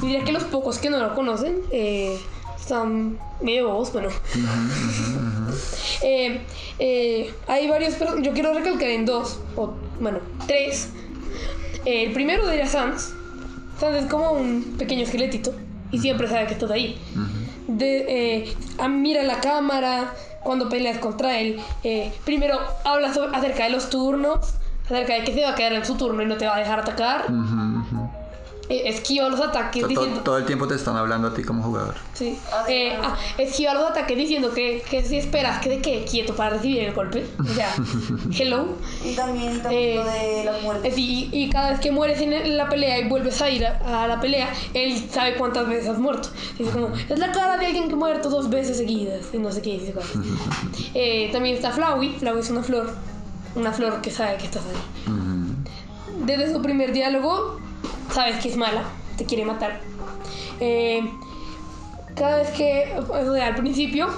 Diría 0.00 0.24
que 0.24 0.32
los 0.32 0.44
pocos 0.44 0.78
que 0.78 0.90
no 0.90 0.98
lo 0.98 1.14
conocen 1.14 1.60
eh, 1.70 2.18
están 2.58 3.18
medio 3.40 3.68
bobos, 3.68 3.92
bueno. 3.92 4.08
Eh, 6.04 6.40
eh, 6.80 7.32
hay 7.46 7.68
varios, 7.68 7.94
yo 8.22 8.32
quiero 8.32 8.54
recalcar 8.54 8.88
en 8.88 9.06
dos, 9.06 9.38
o 9.54 9.74
bueno, 10.00 10.18
tres. 10.48 10.88
Eh, 11.84 12.04
el 12.04 12.12
primero 12.12 12.48
diría 12.48 12.66
Sans. 12.66 13.12
Sans 13.78 13.96
es 13.96 14.06
como 14.10 14.32
un 14.32 14.74
pequeño 14.78 15.02
esqueletito 15.02 15.54
y 15.92 15.98
siempre 15.98 16.28
sabe 16.28 16.46
que 16.46 16.54
estás 16.54 16.70
ahí. 16.72 16.98
De, 17.78 18.06
eh, 18.08 18.56
ah, 18.78 18.88
mira 18.88 19.22
la 19.22 19.40
cámara 19.40 20.12
cuando 20.42 20.68
peleas 20.68 20.98
contra 20.98 21.38
él. 21.38 21.60
eh, 21.84 22.12
primero 22.24 22.58
habla 22.84 23.08
acerca 23.32 23.64
de 23.64 23.70
los 23.70 23.90
turnos, 23.90 24.54
acerca 24.84 25.14
de 25.14 25.24
que 25.24 25.32
se 25.32 25.42
va 25.42 25.50
a 25.50 25.54
quedar 25.54 25.72
en 25.72 25.84
su 25.84 25.96
turno 25.96 26.22
y 26.22 26.26
no 26.26 26.36
te 26.36 26.46
va 26.46 26.56
a 26.56 26.58
dejar 26.58 26.80
atacar. 26.80 27.26
Esquiva 28.68 29.28
los 29.28 29.40
ataques 29.40 29.84
O 29.84 29.86
sea, 29.86 29.94
to- 29.94 30.00
diciendo... 30.00 30.22
todo 30.24 30.38
el 30.38 30.44
tiempo 30.46 30.66
te 30.66 30.74
están 30.76 30.96
hablando 30.96 31.28
a 31.28 31.34
ti 31.34 31.42
como 31.42 31.62
jugador. 31.62 31.94
Sí. 32.14 32.38
Eh, 32.68 32.96
ah, 33.02 33.16
esquiva 33.38 33.74
los 33.74 33.90
ataques 33.90 34.16
diciendo 34.16 34.50
que, 34.52 34.82
que 34.88 35.02
si 35.02 35.16
esperas 35.18 35.60
que 35.60 35.68
te 35.68 35.80
quede 35.82 36.04
quieto 36.04 36.34
para 36.34 36.50
recibir 36.56 36.80
el 36.84 36.94
golpe. 36.94 37.26
O 37.38 37.44
sea, 37.54 37.74
hello. 38.38 38.68
Y 39.04 39.14
también, 39.14 39.60
también 39.62 39.82
Eh, 39.82 39.96
lo 39.96 40.04
de 40.04 40.44
las 40.44 40.62
muertes. 40.62 40.84
Es 40.86 40.96
decir, 40.96 41.28
y, 41.32 41.42
y 41.44 41.50
cada 41.50 41.70
vez 41.70 41.80
que 41.80 41.90
mueres 41.92 42.20
en 42.20 42.56
la 42.56 42.68
pelea 42.68 42.98
y 43.00 43.08
vuelves 43.08 43.40
a 43.42 43.50
ir 43.50 43.66
a, 43.66 44.04
a 44.04 44.08
la 44.08 44.20
pelea, 44.20 44.48
él 44.74 44.96
sabe 45.10 45.34
cuántas 45.36 45.68
veces 45.68 45.88
has 45.88 45.98
muerto. 45.98 46.28
Dice 46.58 46.70
como, 46.70 46.88
es 46.94 47.18
la 47.18 47.32
cara 47.32 47.56
de 47.58 47.66
alguien 47.66 47.88
que 47.88 47.94
ha 47.94 47.96
muerto 47.96 48.30
dos 48.30 48.48
veces 48.48 48.76
seguidas. 48.78 49.26
Y 49.32 49.38
no 49.38 49.50
sé 49.52 49.60
qué 49.62 49.72
dice. 49.78 49.94
Eh, 50.94 51.30
también 51.32 51.56
está 51.56 51.70
Flowey. 51.70 52.14
Flowey 52.18 52.40
es 52.40 52.50
una 52.50 52.62
flor. 52.62 52.94
Una 53.54 53.72
flor 53.72 54.00
que 54.02 54.10
sabe 54.10 54.36
que 54.36 54.44
estás 54.46 54.62
ahí. 54.64 55.12
Desde 56.24 56.52
su 56.52 56.62
primer 56.62 56.92
diálogo, 56.92 57.58
sabes 58.10 58.40
que 58.40 58.48
es 58.48 58.56
mala, 58.56 58.84
te 59.16 59.24
quiere 59.24 59.44
matar. 59.44 59.80
Eh, 60.60 61.02
cada 62.14 62.38
vez 62.38 62.50
que, 62.50 62.94
o 63.08 63.34
sea, 63.34 63.48
al 63.48 63.54
principio, 63.56 64.08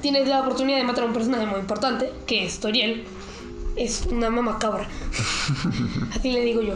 tienes 0.00 0.28
la 0.28 0.40
oportunidad 0.40 0.78
de 0.78 0.84
matar 0.84 1.04
a 1.04 1.06
un 1.06 1.12
personaje 1.12 1.46
muy 1.46 1.60
importante, 1.60 2.12
que 2.26 2.44
es 2.44 2.60
Toriel. 2.60 3.04
Es 3.76 4.06
una 4.06 4.30
mamá 4.30 4.58
cabra. 4.58 4.88
Así 6.16 6.32
le 6.32 6.40
digo 6.42 6.62
yo. 6.62 6.74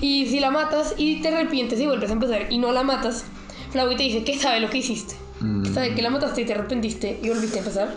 Y 0.00 0.26
si 0.26 0.40
la 0.40 0.50
matas 0.50 0.94
y 0.96 1.20
te 1.20 1.28
arrepientes 1.28 1.78
y 1.78 1.86
vuelves 1.86 2.10
a 2.10 2.14
empezar 2.14 2.50
y 2.50 2.58
no 2.58 2.72
la 2.72 2.82
matas, 2.82 3.24
Flowey 3.70 3.96
te 3.96 4.02
dice 4.02 4.24
que 4.24 4.38
sabe 4.38 4.60
lo 4.60 4.70
que 4.70 4.78
hiciste. 4.78 5.14
Que 5.64 5.70
sabe 5.70 5.94
que 5.94 6.02
la 6.02 6.10
mataste 6.10 6.42
y 6.42 6.44
te 6.44 6.52
arrepentiste 6.52 7.18
y 7.22 7.28
volviste 7.28 7.56
a 7.56 7.60
empezar. 7.60 7.96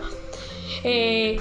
Eh, 0.82 1.38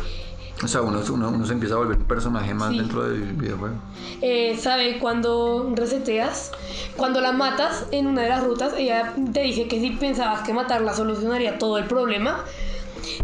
O 0.63 0.67
sea, 0.67 0.81
uno, 0.81 1.01
uno, 1.11 1.29
uno 1.29 1.45
se 1.45 1.53
empieza 1.53 1.75
a 1.75 1.79
volver 1.79 1.97
un 1.97 2.05
personaje 2.05 2.53
más 2.53 2.69
Sí. 2.71 2.77
dentro 2.79 3.03
del 3.07 3.33
videojuego. 3.33 3.75
eh, 4.21 4.57
sabe 4.57 4.99
cuando 4.99 5.71
reseteas, 5.75 6.51
cuando 6.95 7.19
la 7.19 7.33
matas 7.33 7.85
en 7.91 8.07
una 8.07 8.21
de 8.21 8.29
las 8.29 8.43
rutas, 8.43 8.73
ella 8.77 9.13
te 9.33 9.41
dice 9.41 9.67
que 9.67 9.81
si 9.81 9.89
pensabas 9.91 10.41
que 10.41 10.53
matarla 10.53 10.93
solucionaría 10.93 11.57
todo 11.57 11.77
el 11.77 11.85
problema. 11.85 12.43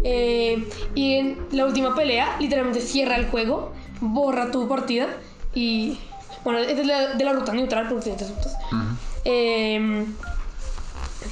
Eh, 0.04 0.68
y 0.94 1.14
en 1.14 1.38
la 1.52 1.64
última 1.64 1.94
pelea, 1.94 2.36
literalmente 2.38 2.80
cierra 2.82 3.16
el 3.16 3.26
juego, 3.28 3.72
borra 4.00 4.50
tu 4.50 4.68
partida 4.68 5.06
y. 5.54 5.98
Bueno, 6.44 6.58
es 6.60 6.86
la- 6.86 7.14
de 7.14 7.24
la 7.24 7.32
ruta 7.32 7.52
neutral, 7.52 7.86
porque 7.88 8.04
tiene 8.04 8.18
tres 8.18 8.30
rutas. 8.30 8.54
Eh, 9.24 10.04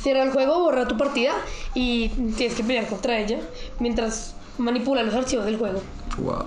cierra 0.02 0.22
el 0.22 0.30
juego, 0.30 0.60
borra 0.60 0.86
tu 0.88 0.96
partida 0.96 1.32
y 1.74 2.08
tienes 2.36 2.54
que 2.54 2.62
pelear 2.64 2.86
contra 2.86 3.18
ella 3.18 3.38
mientras 3.80 4.34
manipula 4.58 5.02
los 5.02 5.14
archivos 5.14 5.44
del 5.46 5.56
juego. 5.56 5.80
Wow. 6.18 6.44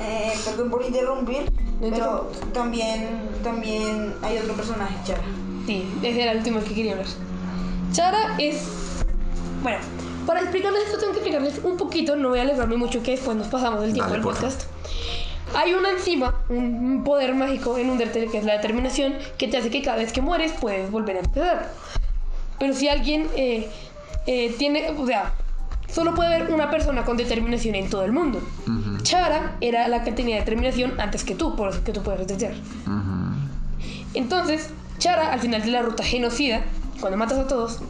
Eh, 0.00 0.32
perdón 0.44 0.70
por 0.70 0.84
interrumpir, 0.84 1.50
No 1.80 1.90
pero 1.90 2.30
también, 2.54 3.28
también 3.42 4.14
hay 4.22 4.38
otro 4.38 4.54
personaje, 4.54 4.94
Chara. 5.04 5.22
Sí, 5.66 5.86
ese 6.02 6.22
era 6.22 6.32
el 6.32 6.38
último 6.38 6.60
que 6.60 6.74
quería 6.74 6.92
hablar. 6.92 7.06
Chara 7.92 8.36
es. 8.38 8.62
Bueno, 9.62 9.78
para 10.26 10.40
explicarles 10.40 10.84
esto 10.84 10.98
tengo 10.98 11.12
que 11.12 11.18
explicarles 11.18 11.60
un 11.64 11.76
poquito, 11.76 12.16
no 12.16 12.30
voy 12.30 12.38
a 12.38 12.42
alegrarme 12.42 12.76
mucho 12.76 13.02
que 13.02 13.12
después 13.12 13.36
nos 13.36 13.48
pasamos 13.48 13.82
del 13.82 13.92
tiempo 13.92 14.12
del 14.12 14.22
podcast. 14.22 14.62
Hay 15.54 15.74
una 15.74 15.90
enzima, 15.90 16.40
un 16.48 17.02
poder 17.04 17.34
mágico 17.34 17.76
en 17.76 17.90
Undertale 17.90 18.28
que 18.28 18.38
es 18.38 18.44
la 18.44 18.54
determinación, 18.54 19.14
que 19.36 19.48
te 19.48 19.56
hace 19.56 19.68
que 19.68 19.82
cada 19.82 19.96
vez 19.96 20.12
que 20.12 20.22
mueres 20.22 20.52
puedes 20.60 20.90
volver 20.90 21.16
a 21.16 21.20
empezar. 21.20 21.72
Pero 22.58 22.72
si 22.72 22.88
alguien 22.88 23.28
eh, 23.36 23.68
eh, 24.26 24.54
tiene, 24.58 24.90
o 24.90 25.06
sea, 25.06 25.32
solo 25.92 26.14
puede 26.14 26.34
haber 26.34 26.52
una 26.52 26.70
persona 26.70 27.04
con 27.04 27.16
determinación 27.16 27.74
en 27.74 27.90
todo 27.90 28.04
el 28.04 28.12
mundo. 28.12 28.40
Chara 29.02 29.56
era 29.60 29.88
la 29.88 30.02
que 30.04 30.12
tenía 30.12 30.36
determinación 30.36 31.00
antes 31.00 31.24
que 31.24 31.34
tú, 31.34 31.56
por 31.56 31.68
eso 31.70 31.82
que 31.84 31.92
tú 31.92 32.02
puedes. 32.02 32.30
Ujú. 32.30 32.50
Entonces, 34.14 34.70
Chara, 34.98 35.32
al 35.32 35.40
final 35.40 35.62
de 35.62 35.68
la 35.68 35.82
ruta 35.82 36.02
genocida, 36.02 36.62
cuando 37.00 37.16
matas 37.16 37.38
a 37.38 37.46
todos, 37.46 37.80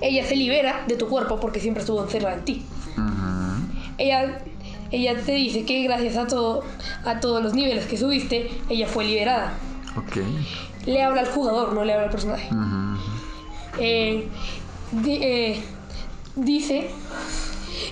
ella 0.00 0.24
se 0.26 0.36
libera 0.36 0.84
de 0.86 0.96
tu 0.96 1.08
cuerpo 1.08 1.38
porque 1.40 1.60
siempre 1.60 1.82
estuvo 1.82 2.02
encerrada 2.02 2.36
en 2.36 2.44
ti. 2.44 2.64
Ella, 3.96 4.38
ella 4.90 5.16
te 5.24 5.32
dice 5.32 5.64
que 5.64 5.82
gracias 5.82 6.16
a, 6.16 6.26
todo, 6.26 6.62
a 7.04 7.20
todos 7.20 7.42
los 7.42 7.54
niveles 7.54 7.86
que 7.86 7.96
subiste, 7.96 8.50
ella 8.68 8.86
fue 8.86 9.04
liberada. 9.04 9.54
Ok. 9.96 10.18
Le 10.86 11.02
habla 11.02 11.22
al 11.22 11.26
jugador, 11.26 11.72
no 11.72 11.84
le 11.84 11.92
habla 11.92 12.04
al 12.04 12.10
personaje. 12.10 12.48
Eh, 13.78 14.28
eh, 15.06 15.62
dice, 16.38 16.90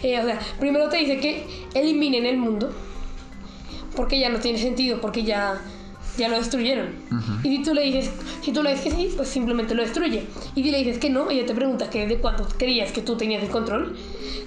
eh, 0.02 0.20
o 0.20 0.24
sea, 0.24 0.38
primero 0.58 0.88
te 0.88 0.98
dice 0.98 1.18
que 1.18 1.46
eliminen 1.74 2.26
el 2.26 2.38
mundo, 2.38 2.72
porque 3.94 4.18
ya 4.18 4.28
no 4.28 4.38
tiene 4.38 4.58
sentido, 4.58 5.00
porque 5.00 5.24
ya, 5.24 5.60
ya 6.18 6.28
lo 6.28 6.36
destruyeron. 6.36 6.94
Y 7.42 7.56
si 7.56 7.62
tú 7.62 7.74
le 7.74 7.82
dices, 7.82 8.10
si 8.42 8.52
tú 8.52 8.62
le 8.62 8.70
dices 8.70 8.84
que 8.84 8.90
sí, 8.90 9.12
pues 9.16 9.28
simplemente 9.28 9.74
lo 9.74 9.82
destruye. 9.82 10.26
Y 10.54 10.62
si 10.62 10.70
le 10.70 10.78
dices 10.78 10.98
que 10.98 11.10
no, 11.10 11.30
ella 11.30 11.46
te 11.46 11.54
pregunta 11.54 11.90
que 11.90 12.06
de 12.06 12.18
cuánto 12.18 12.46
creías 12.56 12.92
que 12.92 13.02
tú 13.02 13.16
tenías 13.16 13.42
el 13.42 13.50
control, 13.50 13.96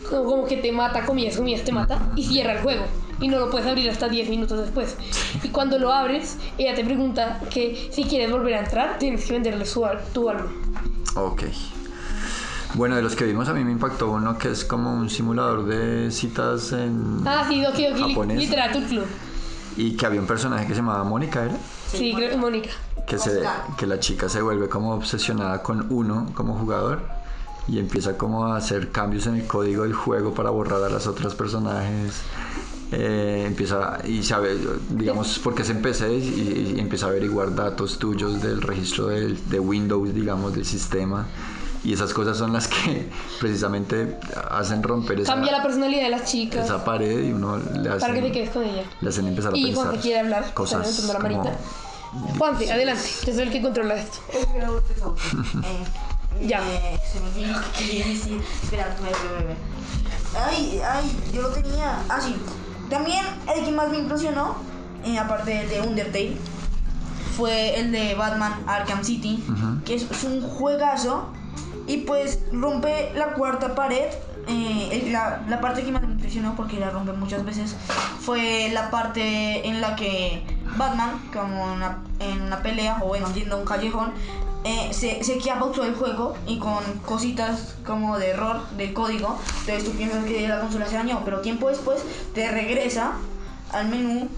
como 0.10 0.46
que 0.46 0.58
te 0.58 0.72
mata, 0.72 1.06
comillas, 1.06 1.38
comillas, 1.38 1.63
te 1.63 1.72
mata 1.72 2.12
y 2.15 2.24
cierra 2.24 2.53
el 2.53 2.60
juego. 2.60 2.86
Y 3.22 3.27
no 3.27 3.39
lo 3.39 3.50
puedes 3.50 3.68
abrir 3.68 3.89
hasta 3.89 4.08
10 4.08 4.29
minutos 4.29 4.60
después. 4.60 4.96
Y 5.44 5.50
cuando 5.50 5.77
lo 5.77 5.91
abres, 5.91 6.38
ella 6.58 6.74
te 6.74 6.86
pregunta 6.86 7.41
que 7.50 7.89
si 7.91 8.06
quieres 8.06 8.32
volver 8.32 8.53
a 8.53 8.60
entrar, 8.60 8.98
tienes 8.98 9.25
que 9.25 9.34
venderle 9.34 9.65
su, 9.65 9.86
tu 10.13 10.29
alma. 10.29 10.50
Ok. 11.15 11.44
Bueno, 12.76 12.96
de 12.96 13.02
los 13.02 13.16
que 13.16 13.26
vimos 13.26 13.50
a 13.50 13.54
mí 13.54 13.64
me 13.64 13.72
impactó 13.72 14.12
uno 14.12 14.38
que 14.38 14.52
es 14.52 14.64
como 14.64 14.94
un 14.94 15.10
simulador 15.10 15.66
de 15.66 16.12
citas 16.12 16.72
en... 16.72 17.22
Ah, 17.26 17.44
sí, 17.50 17.62
Doki 17.62 17.88
Doki 17.88 18.04
Li- 18.04 18.10
Japonés. 18.10 18.38
Literature 18.38 18.86
Club. 18.86 19.06
Y 19.78 19.96
que 19.96 20.06
había 20.06 20.20
un 20.22 20.28
personaje 20.28 20.68
que 20.68 20.74
se 20.74 20.82
llamaba 20.82 21.04
Mónica, 21.04 21.46
¿era? 21.46 21.58
Sí, 21.92 22.14
creo 22.16 22.30
que 22.30 22.38
Mónica. 22.38 22.70
Que, 23.08 23.18
se, 23.18 23.42
que 23.78 23.88
la 23.88 24.00
chica 24.00 24.30
se 24.30 24.42
vuelve 24.42 24.70
como 24.70 24.94
obsesionada 24.94 25.64
con 25.64 25.88
uno 25.90 26.28
como 26.36 26.54
jugador 26.56 27.02
y 27.68 27.80
empieza 27.80 28.18
como 28.18 28.46
a 28.46 28.58
hacer 28.58 28.92
cambios 28.92 29.26
en 29.26 29.36
el 29.36 29.48
código 29.48 29.84
del 29.84 29.94
juego 29.94 30.34
para 30.36 30.52
borrar 30.52 30.84
a 30.84 30.90
las 30.90 31.08
otras 31.08 31.34
personajes. 31.34 32.22
Eh, 32.92 33.46
empieza 33.48 34.00
y 34.06 34.22
sabe, 34.24 34.58
digamos, 34.90 35.40
porque 35.44 35.64
en 35.64 35.82
PC 35.82 36.12
y, 36.18 36.74
y 36.76 36.80
empieza 36.80 37.08
a 37.08 37.10
averiguar 37.10 37.54
datos 37.56 37.98
tuyos 38.00 38.42
del 38.42 38.62
registro 38.62 39.08
del- 39.08 39.50
de 39.50 39.60
Windows, 39.60 40.14
digamos, 40.14 40.54
del 40.54 40.66
sistema. 40.66 41.26
Y 41.84 41.94
esas 41.94 42.14
cosas 42.14 42.38
son 42.38 42.52
las 42.52 42.68
que 42.68 43.10
precisamente 43.40 44.18
hacen 44.52 44.84
romper 44.84 45.22
esa, 45.22 45.34
Cambia 45.34 45.52
la 45.54 45.64
personalidad 45.64 46.04
de 46.04 46.10
las 46.10 46.26
chicas 46.26 46.66
esa 46.66 46.84
pared 46.84 47.24
y 47.24 47.32
uno 47.32 47.58
le 47.58 47.90
para 47.92 48.14
que 48.14 48.20
te 48.22 48.28
hacen, 48.28 48.32
quedes 48.34 48.50
con 48.50 48.64
ella. 48.64 48.84
le 49.02 49.10
hacen 49.10 49.28
empezar 49.28 49.54
a 49.54 49.58
Y 49.58 49.64
pensar 49.66 49.84
Juanfe 49.86 50.02
quiere 50.02 50.20
hablar, 50.20 50.54
cosas 50.54 51.02
como-. 51.22 51.52
Juanfe, 52.38 52.72
adelante, 52.72 53.04
yo 53.26 53.34
soy 53.34 53.44
el 53.44 53.52
que 53.52 53.62
controla 53.62 53.96
esto. 53.96 54.20
Eh, 56.42 56.48
Ya. 56.48 56.60
eh, 56.62 57.00
se 57.12 57.20
me 57.20 57.28
olvidó 57.28 57.60
que 57.78 57.86
quería 57.86 58.06
decir. 58.06 58.42
Espera, 58.64 58.96
bebé, 59.02 59.40
bebé. 59.40 59.56
Ay, 60.48 60.80
ay, 60.88 61.12
yo 61.34 61.42
lo 61.42 61.50
tenía. 61.50 62.04
Ah, 62.08 62.20
sí. 62.22 62.36
También 62.90 63.26
el 63.56 63.66
que 63.66 63.72
más 63.72 63.90
me 63.90 63.98
impresionó, 63.98 64.56
eh, 65.06 65.18
aparte 65.18 65.52
del 65.52 65.70
de 65.70 65.82
Undertale, 65.82 66.38
fue 67.36 67.80
el 67.80 67.92
de 67.92 68.14
Batman 68.16 68.54
Arkham 68.68 69.04
City, 69.04 69.44
Ujú. 69.50 69.84
que 69.84 69.96
es, 69.96 70.04
es 70.10 70.24
un 70.24 70.42
juegazo 70.42 71.30
y 71.89 71.98
pues 71.98 72.39
rompe 72.53 73.12
la 73.15 73.34
cuarta 73.34 73.75
pared. 73.75 74.05
Eh, 74.48 75.10
la, 75.12 75.41
la 75.48 75.62
parte 75.62 75.84
que 75.84 75.91
más 75.91 76.01
me 76.01 76.13
impresionó, 76.13 76.55
porque 76.55 76.79
la 76.79 76.89
rompe 76.89 77.12
muchas 77.12 77.46
veces, 77.46 77.75
fue 78.19 78.69
la 78.74 78.89
parte 78.89 79.67
en 79.67 79.79
la 79.79 79.96
que 79.96 80.43
Batman, 80.75 81.22
como 81.31 81.65
en 81.65 81.77
una, 81.77 81.98
en 82.19 82.41
una 82.41 82.63
pelea 82.63 82.98
o 83.01 83.08
bueno, 83.10 83.31
yendo 83.34 83.58
a 83.58 83.60
un 83.60 83.65
callejón, 83.65 84.12
eh, 84.63 84.89
se, 84.91 85.24
se 85.24 85.38
queda 85.38 85.60
pausado 85.60 85.86
el 85.88 85.93
juego 85.96 86.36
y 86.48 86.58
con 86.58 86.84
cositas 87.05 87.75
como 87.86 88.17
de 88.17 88.29
error 88.31 88.67
del 88.72 88.93
código, 88.93 89.38
entonces 89.62 89.86
tú 89.86 89.91
piensas 89.91 90.25
que 90.25 90.48
la 90.48 90.62
consola 90.62 90.88
se 90.88 90.96
dañó, 90.96 91.22
pero 91.24 91.41
tiempo 91.41 91.69
después 91.69 92.03
te 92.34 92.50
regresa 92.50 93.13
al 93.72 93.88
menú. 93.89 94.29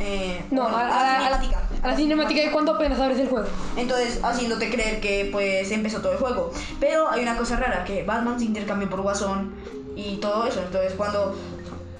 eh, 0.00 0.44
No, 0.50 0.66
a 0.68 0.70
la, 0.72 1.26
a 1.26 1.67
la 1.82 1.96
cinemática 1.96 2.40
de 2.40 2.50
cuando 2.50 2.72
apenas 2.74 2.98
abres 3.00 3.18
el 3.18 3.28
juego. 3.28 3.46
entonces, 3.76 4.20
haciéndote 4.22 4.70
creer 4.70 5.00
que 5.00 5.28
pues 5.32 5.70
empezó 5.70 6.00
todo 6.00 6.12
el 6.12 6.18
juego. 6.18 6.52
Pero 6.80 7.10
hay 7.10 7.22
una 7.22 7.36
cosa 7.36 7.56
rara, 7.56 7.84
que 7.84 8.02
Batman 8.04 8.38
se 8.38 8.46
intercambió 8.46 8.88
por 8.90 9.02
Guasón 9.02 9.54
y 9.96 10.16
todo 10.16 10.46
eso. 10.46 10.60
Entonces, 10.60 10.94
cuando 10.96 11.34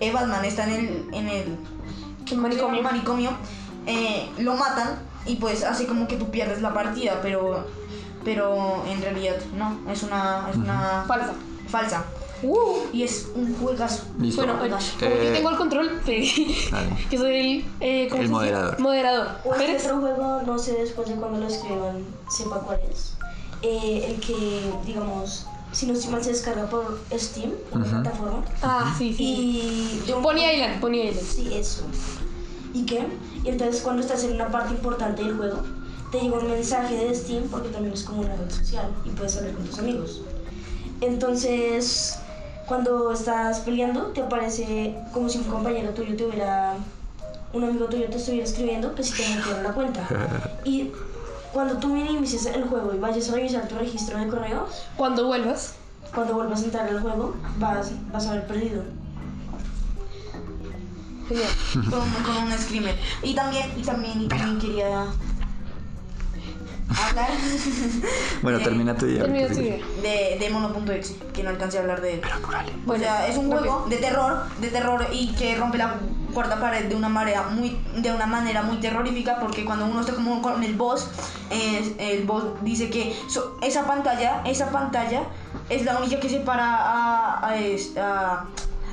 eh, 0.01 0.13
Batman 0.13 0.45
está 0.45 0.65
en 0.65 0.71
el, 0.75 1.05
en 1.15 1.29
el 1.29 1.57
El 2.31 2.39
manicomio. 2.39 2.83
manicomio, 2.83 3.31
eh, 3.87 4.29
lo 4.39 4.55
matan 4.55 4.99
y 5.27 5.37
pues 5.37 5.65
hace 5.65 5.87
como 5.87 6.07
que 6.09 6.17
tú 6.17 6.31
pierdes 6.31 6.61
la 6.63 6.73
partida, 6.75 7.21
pero 7.23 7.67
pero 8.25 8.83
en 8.87 9.01
realidad 9.01 9.37
no, 9.57 9.79
es 9.91 10.03
una, 10.03 10.49
es 10.51 10.57
una 10.57 11.05
Falsa. 11.07 11.33
falsa. 11.69 12.05
Uh. 12.42 12.76
Y 12.92 13.02
es 13.02 13.28
un 13.35 13.54
juegazo. 13.57 14.04
Listo. 14.21 14.42
Bueno, 14.42 14.64
eh, 14.64 14.71
como 14.71 14.80
yo 14.80 15.07
Eh, 15.23 15.33
tengo 15.35 15.50
el 15.50 15.57
control, 15.57 16.00
dale. 16.07 16.97
que 17.11 17.18
soy 17.18 17.37
el, 17.37 17.64
eh, 17.80 18.09
¿cómo 18.09 18.23
El 18.23 18.28
se 18.28 18.33
dice? 18.33 18.33
moderador. 18.33 18.80
Moderador. 18.80 19.28
Este 19.61 19.76
otro 19.87 20.00
juego, 20.00 20.42
no 20.47 20.59
sé 20.59 20.73
después 20.75 21.09
de 21.09 21.14
cuando 21.16 21.38
lo 21.40 21.47
escriban, 21.47 22.04
sepa 22.28 22.61
cuál 22.61 22.78
es. 22.90 23.14
Eh, 23.62 24.04
el 24.14 24.21
que, 24.21 24.73
digamos, 24.87 25.47
si 25.73 25.87
no 25.87 25.92
estoy 25.95 26.12
mal, 26.12 26.23
se 26.23 26.30
descarga 26.30 26.66
por 26.71 27.00
Steam, 27.12 27.52
en 27.75 27.80
la 27.80 27.87
plataforma. 28.02 28.45
Ah, 28.62 28.95
sí, 28.97 29.12
sí. 29.12 30.02
Y 30.07 30.12
un- 30.12 30.23
Pony 30.23 30.38
Island, 30.54 30.80
Pony 30.80 30.95
Island. 31.09 31.26
Sí, 31.26 31.52
eso. 31.52 31.83
¿Y 32.73 32.85
qué? 32.87 33.07
Y 33.45 33.49
entonces 33.49 33.83
cuando 33.83 34.02
estás 34.02 34.23
en 34.25 34.35
una 34.35 34.49
parte 34.49 34.75
importante 34.75 35.25
del 35.25 35.37
juego, 35.37 35.62
te 36.12 36.21
llega 36.21 36.38
un 36.38 36.49
mensaje 36.50 36.95
de 36.97 37.14
Steam 37.14 37.49
porque 37.50 37.68
también 37.71 37.92
es 37.95 38.04
como 38.04 38.21
una 38.23 38.37
red 38.37 38.50
social 38.50 38.90
y 39.04 39.11
puedes 39.11 39.37
hablar 39.37 39.54
con 39.54 39.64
tus 39.66 39.78
amigos. 39.78 40.21
Entonces, 41.00 42.18
cuando 42.69 43.11
estás 43.13 43.61
peleando, 43.61 44.09
te 44.09 44.23
aparece 44.23 44.95
como 45.13 45.29
si 45.29 45.39
un 45.39 45.45
compañero 45.45 45.91
tuyo 45.91 46.15
te 46.17 46.27
hubiera, 46.27 46.75
un 47.55 47.65
amigo 47.65 47.87
tuyo 47.87 48.09
te 48.11 48.19
estuviera 48.19 48.45
escribiendo 48.45 48.95
que 48.95 49.03
si 49.03 49.15
te 49.15 49.35
metieron 49.35 49.63
la 49.63 49.73
cuenta. 49.73 50.07
Y 50.65 50.93
cuando 51.53 51.79
tú 51.79 51.97
inicies 51.97 52.45
el 52.47 52.65
juego 52.65 52.93
y 52.95 52.99
vayas 52.99 53.31
a 53.31 53.35
revisar 53.35 53.67
tu 53.69 53.77
registro 53.77 54.19
de 54.19 54.29
correo, 54.29 54.67
Cuando 54.97 55.27
vuelvas, 55.27 55.75
cuando 56.15 56.35
vuelvas 56.35 56.61
a 56.61 56.65
entrar 56.67 56.89
al 56.89 57.01
juego, 57.01 57.35
vas, 57.59 57.91
vas 58.13 58.27
a 58.27 58.33
haber 58.33 58.47
perdido. 58.47 58.83
genial. 61.27 61.49
con, 61.91 62.11
con 62.23 62.45
un 62.45 62.59
screamer. 62.59 62.97
Y 63.23 63.35
también, 63.35 63.73
y 63.79 63.83
también, 63.83 64.23
y 64.23 64.29
también 64.29 64.59
quería 64.59 65.07
hablar 66.88 67.28
Bueno, 68.42 68.59
de- 68.59 68.64
termina 68.64 68.97
tu 68.97 69.07
idea. 69.07 69.23
Termina 69.25 69.49
tu 69.49 69.61
idea. 69.61 69.76
de, 70.02 70.37
de 70.40 70.50
Mono.exe, 70.50 71.16
que 71.35 71.42
no 71.42 71.50
alcancé 71.50 71.78
a 71.78 71.80
hablar 71.83 72.00
de 72.00 72.14
él. 72.14 72.23
Bueno, 72.87 73.02
o 73.02 73.07
sea, 73.07 73.26
es 73.28 73.37
un 73.37 73.50
rápido. 73.50 73.73
juego 73.73 73.88
de 73.88 73.97
terror, 73.97 74.42
de 74.61 74.68
terror 74.68 75.07
y 75.12 75.28
que 75.35 75.54
rompe 75.57 75.78
la 75.78 75.95
cuarta 76.33 76.61
pared 76.61 76.85
de 76.87 76.95
una 76.95 77.09
manera 77.09 77.42
muy, 77.45 77.80
de 77.97 78.12
una 78.12 78.26
manera 78.26 78.62
muy 78.62 78.76
terrorífica 78.78 79.38
porque 79.40 79.64
cuando 79.64 79.87
uno 79.87 80.00
está 80.00 80.14
como 80.14 80.40
con 80.42 80.62
el 80.62 80.75
boss, 80.75 81.09
eh, 81.50 81.95
el 81.99 82.25
boss 82.25 82.45
dice 82.62 82.90
que 82.90 83.16
so- 83.28 83.57
esa 83.62 83.87
pantalla, 83.87 84.42
esa 84.45 84.71
pantalla 84.71 85.23
es 85.68 85.85
la 85.85 85.99
única 85.99 86.21
que 86.21 86.28
separa 86.28 86.64
a, 86.64 87.49
a, 87.49 87.54
a- 88.00 88.47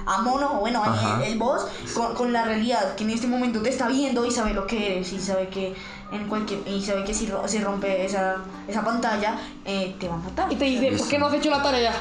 a 0.07 0.21
Mono, 0.21 0.57
o 0.57 0.59
bueno, 0.59 0.83
el, 1.23 1.31
el 1.33 1.39
boss 1.39 1.65
con, 1.95 2.13
con 2.13 2.31
la 2.31 2.43
realidad, 2.45 2.93
que 2.95 3.03
en 3.05 3.09
este 3.09 3.25
momento 3.25 3.61
te 3.63 3.69
está 3.69 3.87
viendo 3.87 4.23
y 4.23 4.29
sabe 4.29 4.53
lo 4.53 4.67
que 4.67 4.97
eres 4.97 5.11
y 5.11 5.19
sabe 5.19 5.47
que 5.49 5.73
en 6.11 6.27
cualquier 6.27 6.67
y 6.67 6.81
sabe 6.81 7.03
que 7.03 7.13
si 7.13 7.25
ro- 7.27 7.47
se 7.47 7.61
rompe 7.61 8.05
esa, 8.05 8.37
esa 8.67 8.83
pantalla 8.83 9.37
eh, 9.65 9.95
te 9.99 10.07
va 10.07 10.15
a 10.15 10.17
matar. 10.17 10.51
Y 10.51 10.55
te 10.55 10.65
dice, 10.65 10.91
¿por 10.97 11.07
qué 11.07 11.17
no 11.17 11.25
has 11.27 11.33
hecho 11.33 11.49
la 11.49 11.61
tarea? 11.63 11.93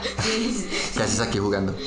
¿Qué 0.94 1.02
haces 1.02 1.20
aquí 1.20 1.38
jugando? 1.38 1.74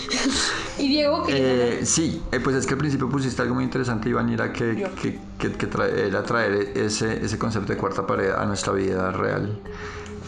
Y 0.79 0.89
Diego, 0.89 1.23
¿qué 1.23 1.79
Eh, 1.81 1.85
sí, 1.87 2.21
eh, 2.31 2.39
pues 2.39 2.55
es 2.55 2.67
que 2.67 2.73
al 2.73 2.77
principio 2.77 3.09
pusiste 3.09 3.41
algo 3.41 3.55
muy 3.55 3.63
interesante, 3.63 4.09
Iván, 4.09 4.29
y 4.29 4.35
era 4.35 4.53
que, 4.53 4.87
que, 5.01 5.19
que, 5.39 5.51
que 5.53 5.67
trae- 5.67 5.91
era 6.07 6.21
traer 6.21 6.53
ese, 6.77 7.25
ese 7.25 7.39
concepto 7.39 7.73
de 7.73 7.79
cuarta 7.79 8.05
pared 8.05 8.29
a 8.31 8.45
nuestra 8.45 8.73
vida 8.73 9.11
real. 9.11 9.59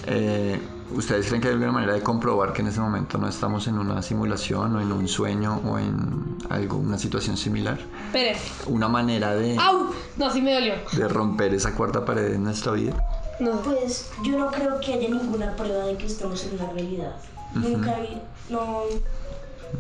Eh, 0.08 0.60
¿Ustedes 0.92 1.28
creen 1.28 1.42
que 1.42 1.48
hay 1.50 1.54
alguna 1.54 1.72
manera 1.72 1.94
de 1.94 2.02
comprobar 2.02 2.52
que 2.52 2.62
en 2.62 2.68
ese 2.68 2.80
momento 2.80 3.18
no 3.18 3.28
estamos 3.28 3.68
en 3.68 3.78
una 3.78 4.02
simulación 4.02 4.76
o 4.76 4.82
en 4.82 4.92
un 4.92 5.08
sueño 5.08 5.62
o 5.66 5.78
en 5.78 6.38
algo, 6.50 6.78
una 6.78 6.98
situación 6.98 7.38
similar? 7.38 7.80
Espérate. 8.08 8.40
Una 8.68 8.88
manera 8.88 9.36
de, 9.36 9.56
¡Au! 9.58 9.92
No, 10.18 10.32
sí 10.32 10.42
me 10.42 10.54
dolió. 10.54 10.74
de 10.92 11.08
romper 11.08 11.54
esa 11.54 11.76
cuarta 11.76 12.04
pared 12.04 12.34
en 12.34 12.44
nuestra 12.44 12.72
vida. 12.72 12.94
No. 13.40 13.52
Pues 13.62 14.10
yo 14.24 14.38
no 14.38 14.52
creo 14.52 14.80
que 14.80 14.94
haya 14.94 15.10
ninguna 15.10 15.56
prueba 15.56 15.86
de 15.86 15.96
que 15.96 16.08
estemos 16.08 16.44
en 16.46 16.60
una 16.60 16.72
realidad. 16.72 17.16
Nunca 17.54 17.96
hay, 17.96 18.22
no, 18.50 18.82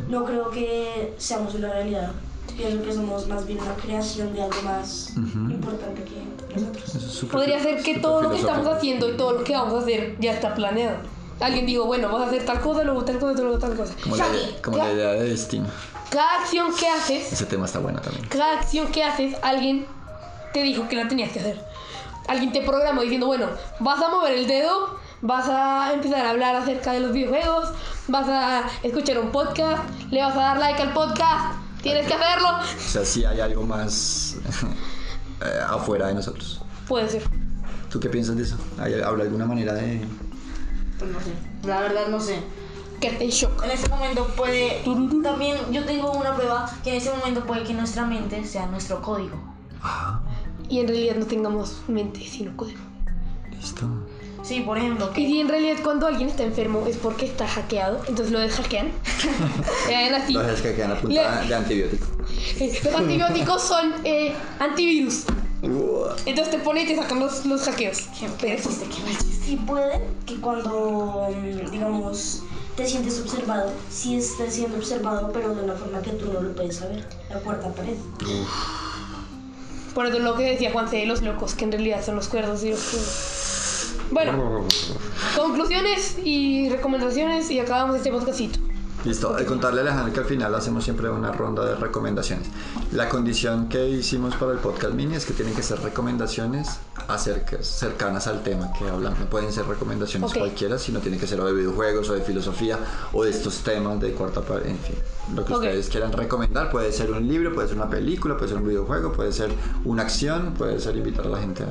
no 0.07 0.25
creo 0.25 0.49
que 0.51 1.15
seamos 1.17 1.55
una 1.55 1.71
realidad. 1.71 2.11
Pienso 2.59 2.83
que 2.83 2.93
somos 2.93 3.25
más 3.27 3.47
bien 3.47 3.57
una 3.61 3.73
creación 3.75 4.33
de 4.33 4.41
algo 4.43 4.61
más 4.63 5.13
importante 5.15 6.03
que 6.03 6.55
nosotros. 6.59 6.89
Eso 6.89 6.97
es 6.97 7.13
súper 7.13 7.39
Podría 7.39 7.59
ser 7.63 7.81
que 7.81 7.99
todo 7.99 8.21
lo 8.21 8.31
que 8.31 8.37
estamos 8.37 8.67
haciendo 8.67 9.09
y 9.09 9.15
todo 9.15 9.31
lo 9.31 9.43
que 9.45 9.53
vamos 9.53 9.75
a 9.75 9.77
hacer 9.79 10.17
ya 10.19 10.33
está 10.33 10.53
planeado. 10.53 10.97
Alguien 11.39 11.65
dijo, 11.65 11.85
bueno, 11.85 12.11
vas 12.11 12.23
a 12.23 12.25
hacer 12.25 12.45
tal 12.45 12.59
cosa, 12.59 12.83
luego 12.83 13.05
tal 13.05 13.17
cosa, 13.17 13.41
luego 13.41 13.57
tal 13.57 13.77
cosa. 13.77 13.93
Como, 14.03 14.17
la, 14.17 14.25
como 14.61 14.77
la 14.77 14.91
idea 14.91 15.11
de 15.13 15.29
destino. 15.29 15.67
Cada 16.09 16.41
acción 16.41 16.75
que 16.75 16.89
haces, 16.89 17.31
Ese 17.31 17.45
tema 17.45 17.65
está 17.65 17.79
bueno 17.79 18.01
también. 18.01 18.27
cada 18.27 18.59
acción 18.59 18.87
que 18.91 19.05
haces, 19.05 19.37
alguien 19.41 19.85
te 20.51 20.61
dijo 20.61 20.89
que 20.89 20.97
la 20.97 21.07
tenías 21.07 21.31
que 21.31 21.39
hacer. 21.39 21.63
Alguien 22.27 22.51
te 22.51 22.59
programó 22.61 23.03
diciendo, 23.03 23.27
bueno, 23.27 23.47
vas 23.79 24.01
a 24.01 24.09
mover 24.09 24.33
el 24.33 24.47
dedo, 24.47 24.99
vas 25.21 25.47
a 25.47 25.93
empezar 25.93 26.25
a 26.25 26.31
hablar 26.31 26.57
acerca 26.57 26.91
de 26.91 26.99
los 26.99 27.13
videojuegos, 27.13 27.69
vas 28.09 28.27
a 28.27 28.63
escuchar 28.83 29.17
un 29.19 29.31
podcast, 29.31 29.81
le 30.11 30.21
vas 30.21 30.35
a 30.35 30.39
dar 30.39 30.57
like 30.59 30.81
al 30.81 30.91
podcast, 30.91 31.55
tienes 31.81 32.07
que 32.07 32.13
hacerlo. 32.13 32.49
O 32.59 32.89
sea, 32.89 33.05
sí 33.05 33.25
hay 33.25 33.39
algo 33.39 33.63
más 33.63 34.37
eh, 35.41 35.59
afuera 35.67 36.07
de 36.07 36.15
nosotros. 36.15 36.61
Puede 36.87 37.09
ser. 37.09 37.23
¿Tú 37.89 37.99
qué 37.99 38.09
piensas 38.09 38.35
de 38.35 38.43
eso? 38.43 38.57
¿Hay, 38.77 38.93
¿Habla 39.01 39.23
alguna 39.23 39.45
manera 39.45 39.73
de...? 39.73 40.01
Pues 40.97 41.11
no 41.11 41.19
sé, 41.19 41.31
la 41.67 41.81
verdad 41.81 42.07
no 42.09 42.19
sé. 42.19 42.39
Quédate 42.99 43.23
en 43.23 43.29
shock. 43.29 43.63
En 43.63 43.71
este 43.71 43.89
momento 43.89 44.27
puede. 44.35 44.83
También 45.23 45.57
yo 45.71 45.85
tengo 45.85 46.11
una 46.11 46.35
prueba 46.35 46.69
que 46.83 46.89
en 46.89 46.97
este 46.97 47.09
momento 47.11 47.45
puede 47.45 47.63
que 47.63 47.73
nuestra 47.73 48.05
mente 48.05 48.43
sea 48.43 48.65
nuestro 48.65 49.01
código. 49.01 49.37
Y 50.67 50.79
en 50.79 50.87
realidad 50.87 51.15
no 51.15 51.25
tengamos 51.25 51.77
mente, 51.87 52.19
sino 52.27 52.55
código. 52.57 52.81
Listo. 53.51 53.87
Sí, 54.49 54.61
por 54.61 54.79
ejemplo, 54.79 55.11
Y 55.15 55.31
que. 55.31 55.41
en 55.41 55.47
realidad 55.47 55.77
cuando 55.83 56.07
alguien 56.07 56.27
está 56.27 56.41
enfermo 56.41 56.83
es 56.87 56.97
porque 56.97 57.27
está 57.27 57.47
hackeado, 57.47 57.99
entonces 58.07 58.31
lo 58.31 58.39
deshackean. 58.39 58.91
Hagan 59.87 60.15
así. 60.15 60.33
Que 60.63 60.73
quedan 60.73 60.91
a 60.93 60.95
punta 60.99 61.41
de 61.45 61.53
antibiótico. 61.53 62.07
Eh, 62.59 62.79
Los 62.83 62.95
antibióticos 62.95 63.61
son 63.61 63.93
eh, 64.03 64.33
antivirus. 64.57 65.25
Entonces 65.61 66.49
te 66.49 66.57
ponen 66.57 66.85
y 66.85 66.87
te 66.87 66.95
sacan 66.95 67.19
los, 67.19 67.45
los 67.45 67.61
hackeos. 67.61 68.07
Pero- 68.41 68.63
Y 69.47 69.55
puede 69.57 70.01
que 70.25 70.35
cuando, 70.41 71.29
mm, 71.29 71.69
digamos, 71.69 72.41
te 72.75 72.87
sientes 72.87 73.19
observado, 73.19 73.71
sí 73.91 74.15
estés 74.17 74.55
siendo 74.55 74.77
observado, 74.77 75.29
pero 75.31 75.53
de 75.53 75.63
una 75.63 75.73
forma 75.75 76.01
que 76.01 76.09
tú 76.11 76.25
no 76.33 76.41
lo 76.41 76.55
puedes 76.55 76.77
saber. 76.77 77.07
La 77.29 77.39
cuarta 77.41 77.69
pared. 77.73 77.97
Por 79.93 80.07
eso 80.07 80.17
lo 80.19 80.35
que 80.35 80.43
decía 80.43 80.71
Juan 80.71 80.87
C. 80.89 80.97
de 80.97 81.05
los 81.05 81.21
locos, 81.21 81.53
que 81.53 81.65
en 81.65 81.71
realidad 81.71 82.03
son 82.03 82.15
los 82.15 82.29
cuerdos 82.29 82.63
y 82.63 82.71
los 82.71 82.79
que... 82.79 82.97
Bueno, 84.11 84.65
conclusiones 85.35 86.17
y 86.23 86.69
recomendaciones 86.69 87.49
y 87.51 87.59
acabamos 87.59 87.97
este 87.97 88.11
podcastito. 88.11 88.59
Listo, 89.05 89.33
al 89.33 89.45
contarle 89.45 89.79
a 89.79 89.83
Alejandro 89.83 90.13
que 90.13 90.19
al 90.19 90.25
final 90.25 90.53
hacemos 90.55 90.83
siempre 90.83 91.09
una 91.09 91.31
ronda 91.31 91.63
de 91.63 91.75
recomendaciones. 91.75 92.47
La 92.91 93.07
condición 93.07 93.69
que 93.69 93.87
hicimos 93.87 94.35
para 94.35 94.51
el 94.51 94.57
podcast 94.57 94.93
mini 94.93 95.15
es 95.15 95.25
que 95.25 95.31
tienen 95.31 95.53
que 95.55 95.63
ser 95.63 95.79
recomendaciones 95.79 96.79
acerca, 97.07 97.63
cercanas 97.63 98.27
al 98.27 98.43
tema 98.43 98.73
que 98.77 98.89
hablan. 98.89 99.13
No 99.17 99.29
pueden 99.29 99.53
ser 99.53 99.65
recomendaciones 99.67 100.31
Ok. 100.31 100.39
cualquiera, 100.39 100.77
sino 100.77 100.99
tiene 100.99 101.17
que 101.17 101.27
ser 101.27 101.39
o 101.39 101.45
de 101.45 101.53
videojuegos 101.53 102.09
o 102.09 102.13
de 102.13 102.21
filosofía 102.21 102.77
o 103.13 103.23
de 103.23 103.29
estos 103.29 103.59
temas 103.59 104.01
de 104.01 104.11
cuarta 104.11 104.41
pared, 104.41 104.65
en 104.67 104.79
fin. 104.79 104.95
Lo 105.33 105.45
que 105.45 105.53
Ok. 105.53 105.59
ustedes 105.59 105.87
quieran 105.87 106.11
recomendar 106.11 106.69
puede 106.69 106.91
ser 106.91 107.09
un 107.11 107.25
libro, 107.25 107.53
puede 107.53 107.69
ser 107.69 107.77
una 107.77 107.89
película, 107.89 108.35
puede 108.35 108.49
ser 108.49 108.57
un 108.57 108.67
videojuego, 108.67 109.13
puede 109.13 109.31
ser 109.31 109.49
una 109.85 110.01
acción, 110.01 110.55
puede 110.57 110.77
ser 110.81 110.97
invitar 110.97 111.25
a 111.25 111.29
la 111.29 111.39
gente 111.39 111.63
a... 111.63 111.67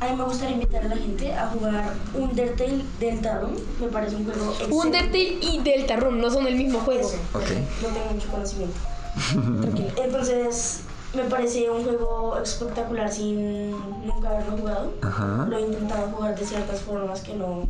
A 0.00 0.08
mí 0.10 0.16
me 0.16 0.24
gustaría 0.24 0.54
invitar 0.56 0.84
a 0.84 0.88
la 0.88 0.96
gente 0.96 1.32
a 1.34 1.46
jugar 1.48 1.94
Undertale 2.14 2.84
Deltarune. 3.00 3.58
Me 3.80 3.88
parece 3.88 4.16
un 4.16 4.24
juego 4.24 4.50
excelente. 4.50 4.74
Undertale 4.74 5.38
y 5.40 5.60
Deltarune 5.64 6.20
no 6.20 6.30
son 6.30 6.46
el 6.46 6.56
mismo 6.56 6.80
juego. 6.80 7.08
Ese, 7.08 7.16
Ok. 7.32 7.42
No 7.82 7.88
tengo 7.88 8.10
mucho 8.12 8.28
conocimiento. 8.30 8.76
Entonces, 10.04 10.80
me 11.14 11.22
parece 11.24 11.70
un 11.70 11.82
juego 11.82 12.38
espectacular 12.42 13.10
sin 13.10 13.70
nunca 14.06 14.30
haberlo 14.30 14.56
jugado. 14.58 14.92
Ajá. 15.02 15.46
Lo 15.48 15.56
he 15.56 15.62
intentado 15.62 16.08
jugar 16.08 16.38
de 16.38 16.44
ciertas 16.46 16.80
formas 16.80 17.20
que 17.22 17.34
no, 17.34 17.66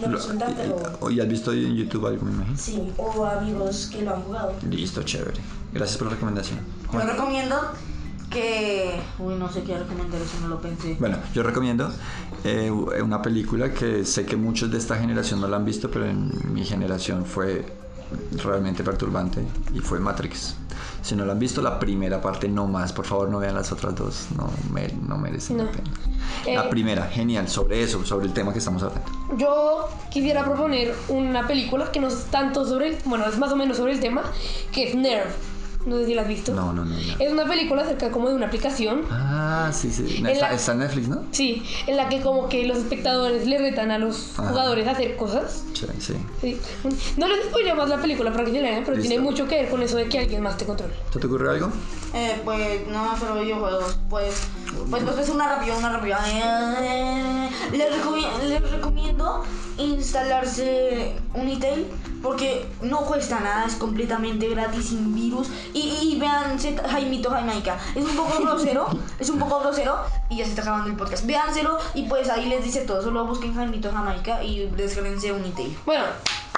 no 0.00 0.08
Lo- 0.08 0.16
resultan, 0.16 0.54
pero 0.54 1.10
y, 1.10 1.14
y 1.14 1.20
has 1.20 1.28
visto 1.28 1.52
en 1.52 1.74
YouTube 1.74 2.06
algo, 2.06 2.24
me 2.26 2.32
imagino. 2.32 2.58
sí, 2.58 2.92
o 2.98 3.24
amigos 3.24 3.88
que 3.90 4.02
lo 4.02 4.14
han 4.14 4.22
jugado. 4.24 4.52
Listo, 4.68 5.02
chévere. 5.02 5.40
Gracias 5.72 5.96
por 5.96 6.08
la 6.08 6.14
recomendación. 6.14 6.60
Yo 6.92 6.98
recomiendo 7.00 7.56
que. 8.32 9.00
Uy, 9.18 9.34
no 9.36 9.50
sé 9.52 9.62
qué 9.62 9.78
recomendar, 9.78 10.20
eso 10.20 10.38
no 10.40 10.48
lo 10.48 10.60
pensé. 10.60 10.96
Bueno, 10.98 11.18
yo 11.34 11.42
recomiendo 11.42 11.90
eh, 12.44 12.70
una 12.70 13.20
película 13.22 13.72
que 13.72 14.04
sé 14.04 14.24
que 14.26 14.36
muchos 14.36 14.70
de 14.70 14.78
esta 14.78 14.96
generación 14.96 15.40
no 15.40 15.48
la 15.48 15.56
han 15.56 15.64
visto, 15.64 15.90
pero 15.90 16.06
en 16.06 16.30
mi 16.52 16.64
generación 16.64 17.24
fue 17.24 17.64
realmente 18.42 18.82
perturbante 18.84 19.42
y 19.74 19.80
fue 19.80 19.98
Matrix. 20.00 20.56
Si 21.02 21.16
no 21.16 21.24
la 21.24 21.32
han 21.32 21.38
visto, 21.38 21.60
la 21.62 21.78
primera 21.80 22.20
parte 22.20 22.48
no 22.48 22.66
más, 22.68 22.92
por 22.92 23.04
favor 23.04 23.28
no 23.28 23.38
vean 23.40 23.54
las 23.54 23.72
otras 23.72 23.94
dos, 23.94 24.26
no, 24.36 24.48
mere- 24.72 24.94
no 25.06 25.18
merecen 25.18 25.56
No. 25.56 25.64
la 25.64 25.70
pena. 25.72 25.90
Eh, 26.46 26.54
La 26.54 26.68
primera, 26.70 27.06
genial, 27.06 27.48
sobre 27.48 27.82
eso, 27.82 28.04
sobre 28.04 28.26
el 28.26 28.32
tema 28.32 28.52
que 28.52 28.58
estamos 28.60 28.82
hablando. 28.82 29.04
Yo 29.36 29.88
quisiera 30.10 30.44
proponer 30.44 30.94
una 31.08 31.46
película 31.46 31.90
que 31.90 32.00
no 32.00 32.08
es 32.08 32.24
tanto 32.26 32.64
sobre 32.64 32.88
el, 32.88 32.96
bueno, 33.04 33.24
es 33.26 33.36
más 33.38 33.50
o 33.52 33.56
menos 33.56 33.76
sobre 33.78 33.92
el 33.92 34.00
tema, 34.00 34.22
que 34.72 34.88
es 34.88 34.94
Nerve. 34.94 35.30
No 35.84 35.98
sé 35.98 36.06
si 36.06 36.14
la 36.14 36.22
has 36.22 36.28
visto. 36.28 36.52
No, 36.54 36.72
no, 36.72 36.84
no. 36.84 36.94
no. 36.94 37.14
Es 37.18 37.32
una 37.32 37.44
película 37.46 37.82
acerca 37.82 38.10
como 38.12 38.28
de 38.28 38.34
una 38.36 38.46
aplicación 38.46 39.02
Ah, 39.10 39.70
sí, 39.72 39.90
sí. 39.90 40.16
En 40.18 40.26
Está, 40.26 40.48
la- 40.50 40.54
está 40.54 40.72
en 40.72 40.78
Netflix, 40.78 41.08
¿no? 41.08 41.22
Sí, 41.32 41.62
en 41.88 41.96
la 41.96 42.08
que 42.08 42.20
como 42.20 42.48
que 42.48 42.64
los 42.66 42.78
espectadores 42.78 43.46
le 43.46 43.58
retan 43.58 43.90
a 43.90 43.98
los 43.98 44.38
Ajá. 44.38 44.48
jugadores 44.50 44.86
a 44.86 44.92
hacer 44.92 45.16
cosas. 45.16 45.64
Sí, 45.74 45.86
sí. 45.98 46.14
Sí. 46.40 46.60
No 47.16 47.26
les 47.26 47.44
spoileo 47.46 47.74
más 47.74 47.88
la 47.88 48.00
película 48.00 48.30
para 48.32 48.44
que 48.44 48.52
se 48.52 48.60
la 48.62 48.68
vean, 48.70 48.84
pero 48.84 48.96
Listo. 48.96 49.08
tiene 49.08 49.22
mucho 49.24 49.48
que 49.48 49.56
ver 49.56 49.68
con 49.70 49.82
eso 49.82 49.96
de 49.96 50.08
que 50.08 50.20
alguien 50.20 50.40
más 50.42 50.56
te 50.56 50.64
controle. 50.66 50.94
¿Se 51.12 51.18
te 51.18 51.26
ocurrió 51.26 51.50
algo? 51.50 51.70
Eh, 52.14 52.40
pues 52.44 52.86
no, 52.88 53.16
solo 53.18 53.40
videojuegos. 53.40 53.96
Pues 54.08 54.34
Pues, 54.90 55.02
pues, 55.02 55.16
pues 55.16 55.28
una 55.28 55.48
rápida, 55.48 55.76
una 55.76 55.90
rápida. 55.90 56.20
Eh, 56.28 57.50
les, 57.72 57.92
recomi- 58.02 58.38
les 58.44 58.70
recomiendo 58.70 59.44
instalarse 59.78 61.16
Unitel 61.34 61.86
porque 62.22 62.66
no 62.82 62.98
cuesta 63.00 63.40
nada, 63.40 63.64
es 63.66 63.74
completamente 63.74 64.48
gratis, 64.48 64.90
sin 64.90 65.14
virus. 65.14 65.48
Y, 65.74 65.98
y 66.02 66.18
véanse 66.20 66.76
Jaimito 66.76 67.30
Jamaica. 67.30 67.78
Es 67.94 68.04
un 68.04 68.16
poco 68.16 68.40
grosero, 68.42 68.86
es 69.18 69.28
un 69.30 69.38
poco 69.38 69.60
grosero 69.60 69.96
y 70.30 70.36
ya 70.36 70.44
se 70.44 70.50
está 70.50 70.62
acabando 70.62 70.88
el 70.90 70.96
podcast. 70.96 71.26
Véanselo 71.26 71.78
y 71.94 72.02
pues 72.04 72.28
ahí 72.28 72.46
les 72.48 72.62
dice 72.64 72.82
todo. 72.82 73.02
Solo 73.02 73.26
busquen 73.26 73.54
Jaimito 73.54 73.90
Jamaica 73.90 74.42
y 74.42 74.66
descarguense 74.66 75.32
Unitel. 75.32 75.76
Bueno, 75.84 76.04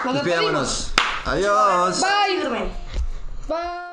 nos 0.04 0.14
despedimos. 0.14 0.92
Adiós. 1.24 2.00
Bye. 2.00 2.68
Bye. 3.48 3.83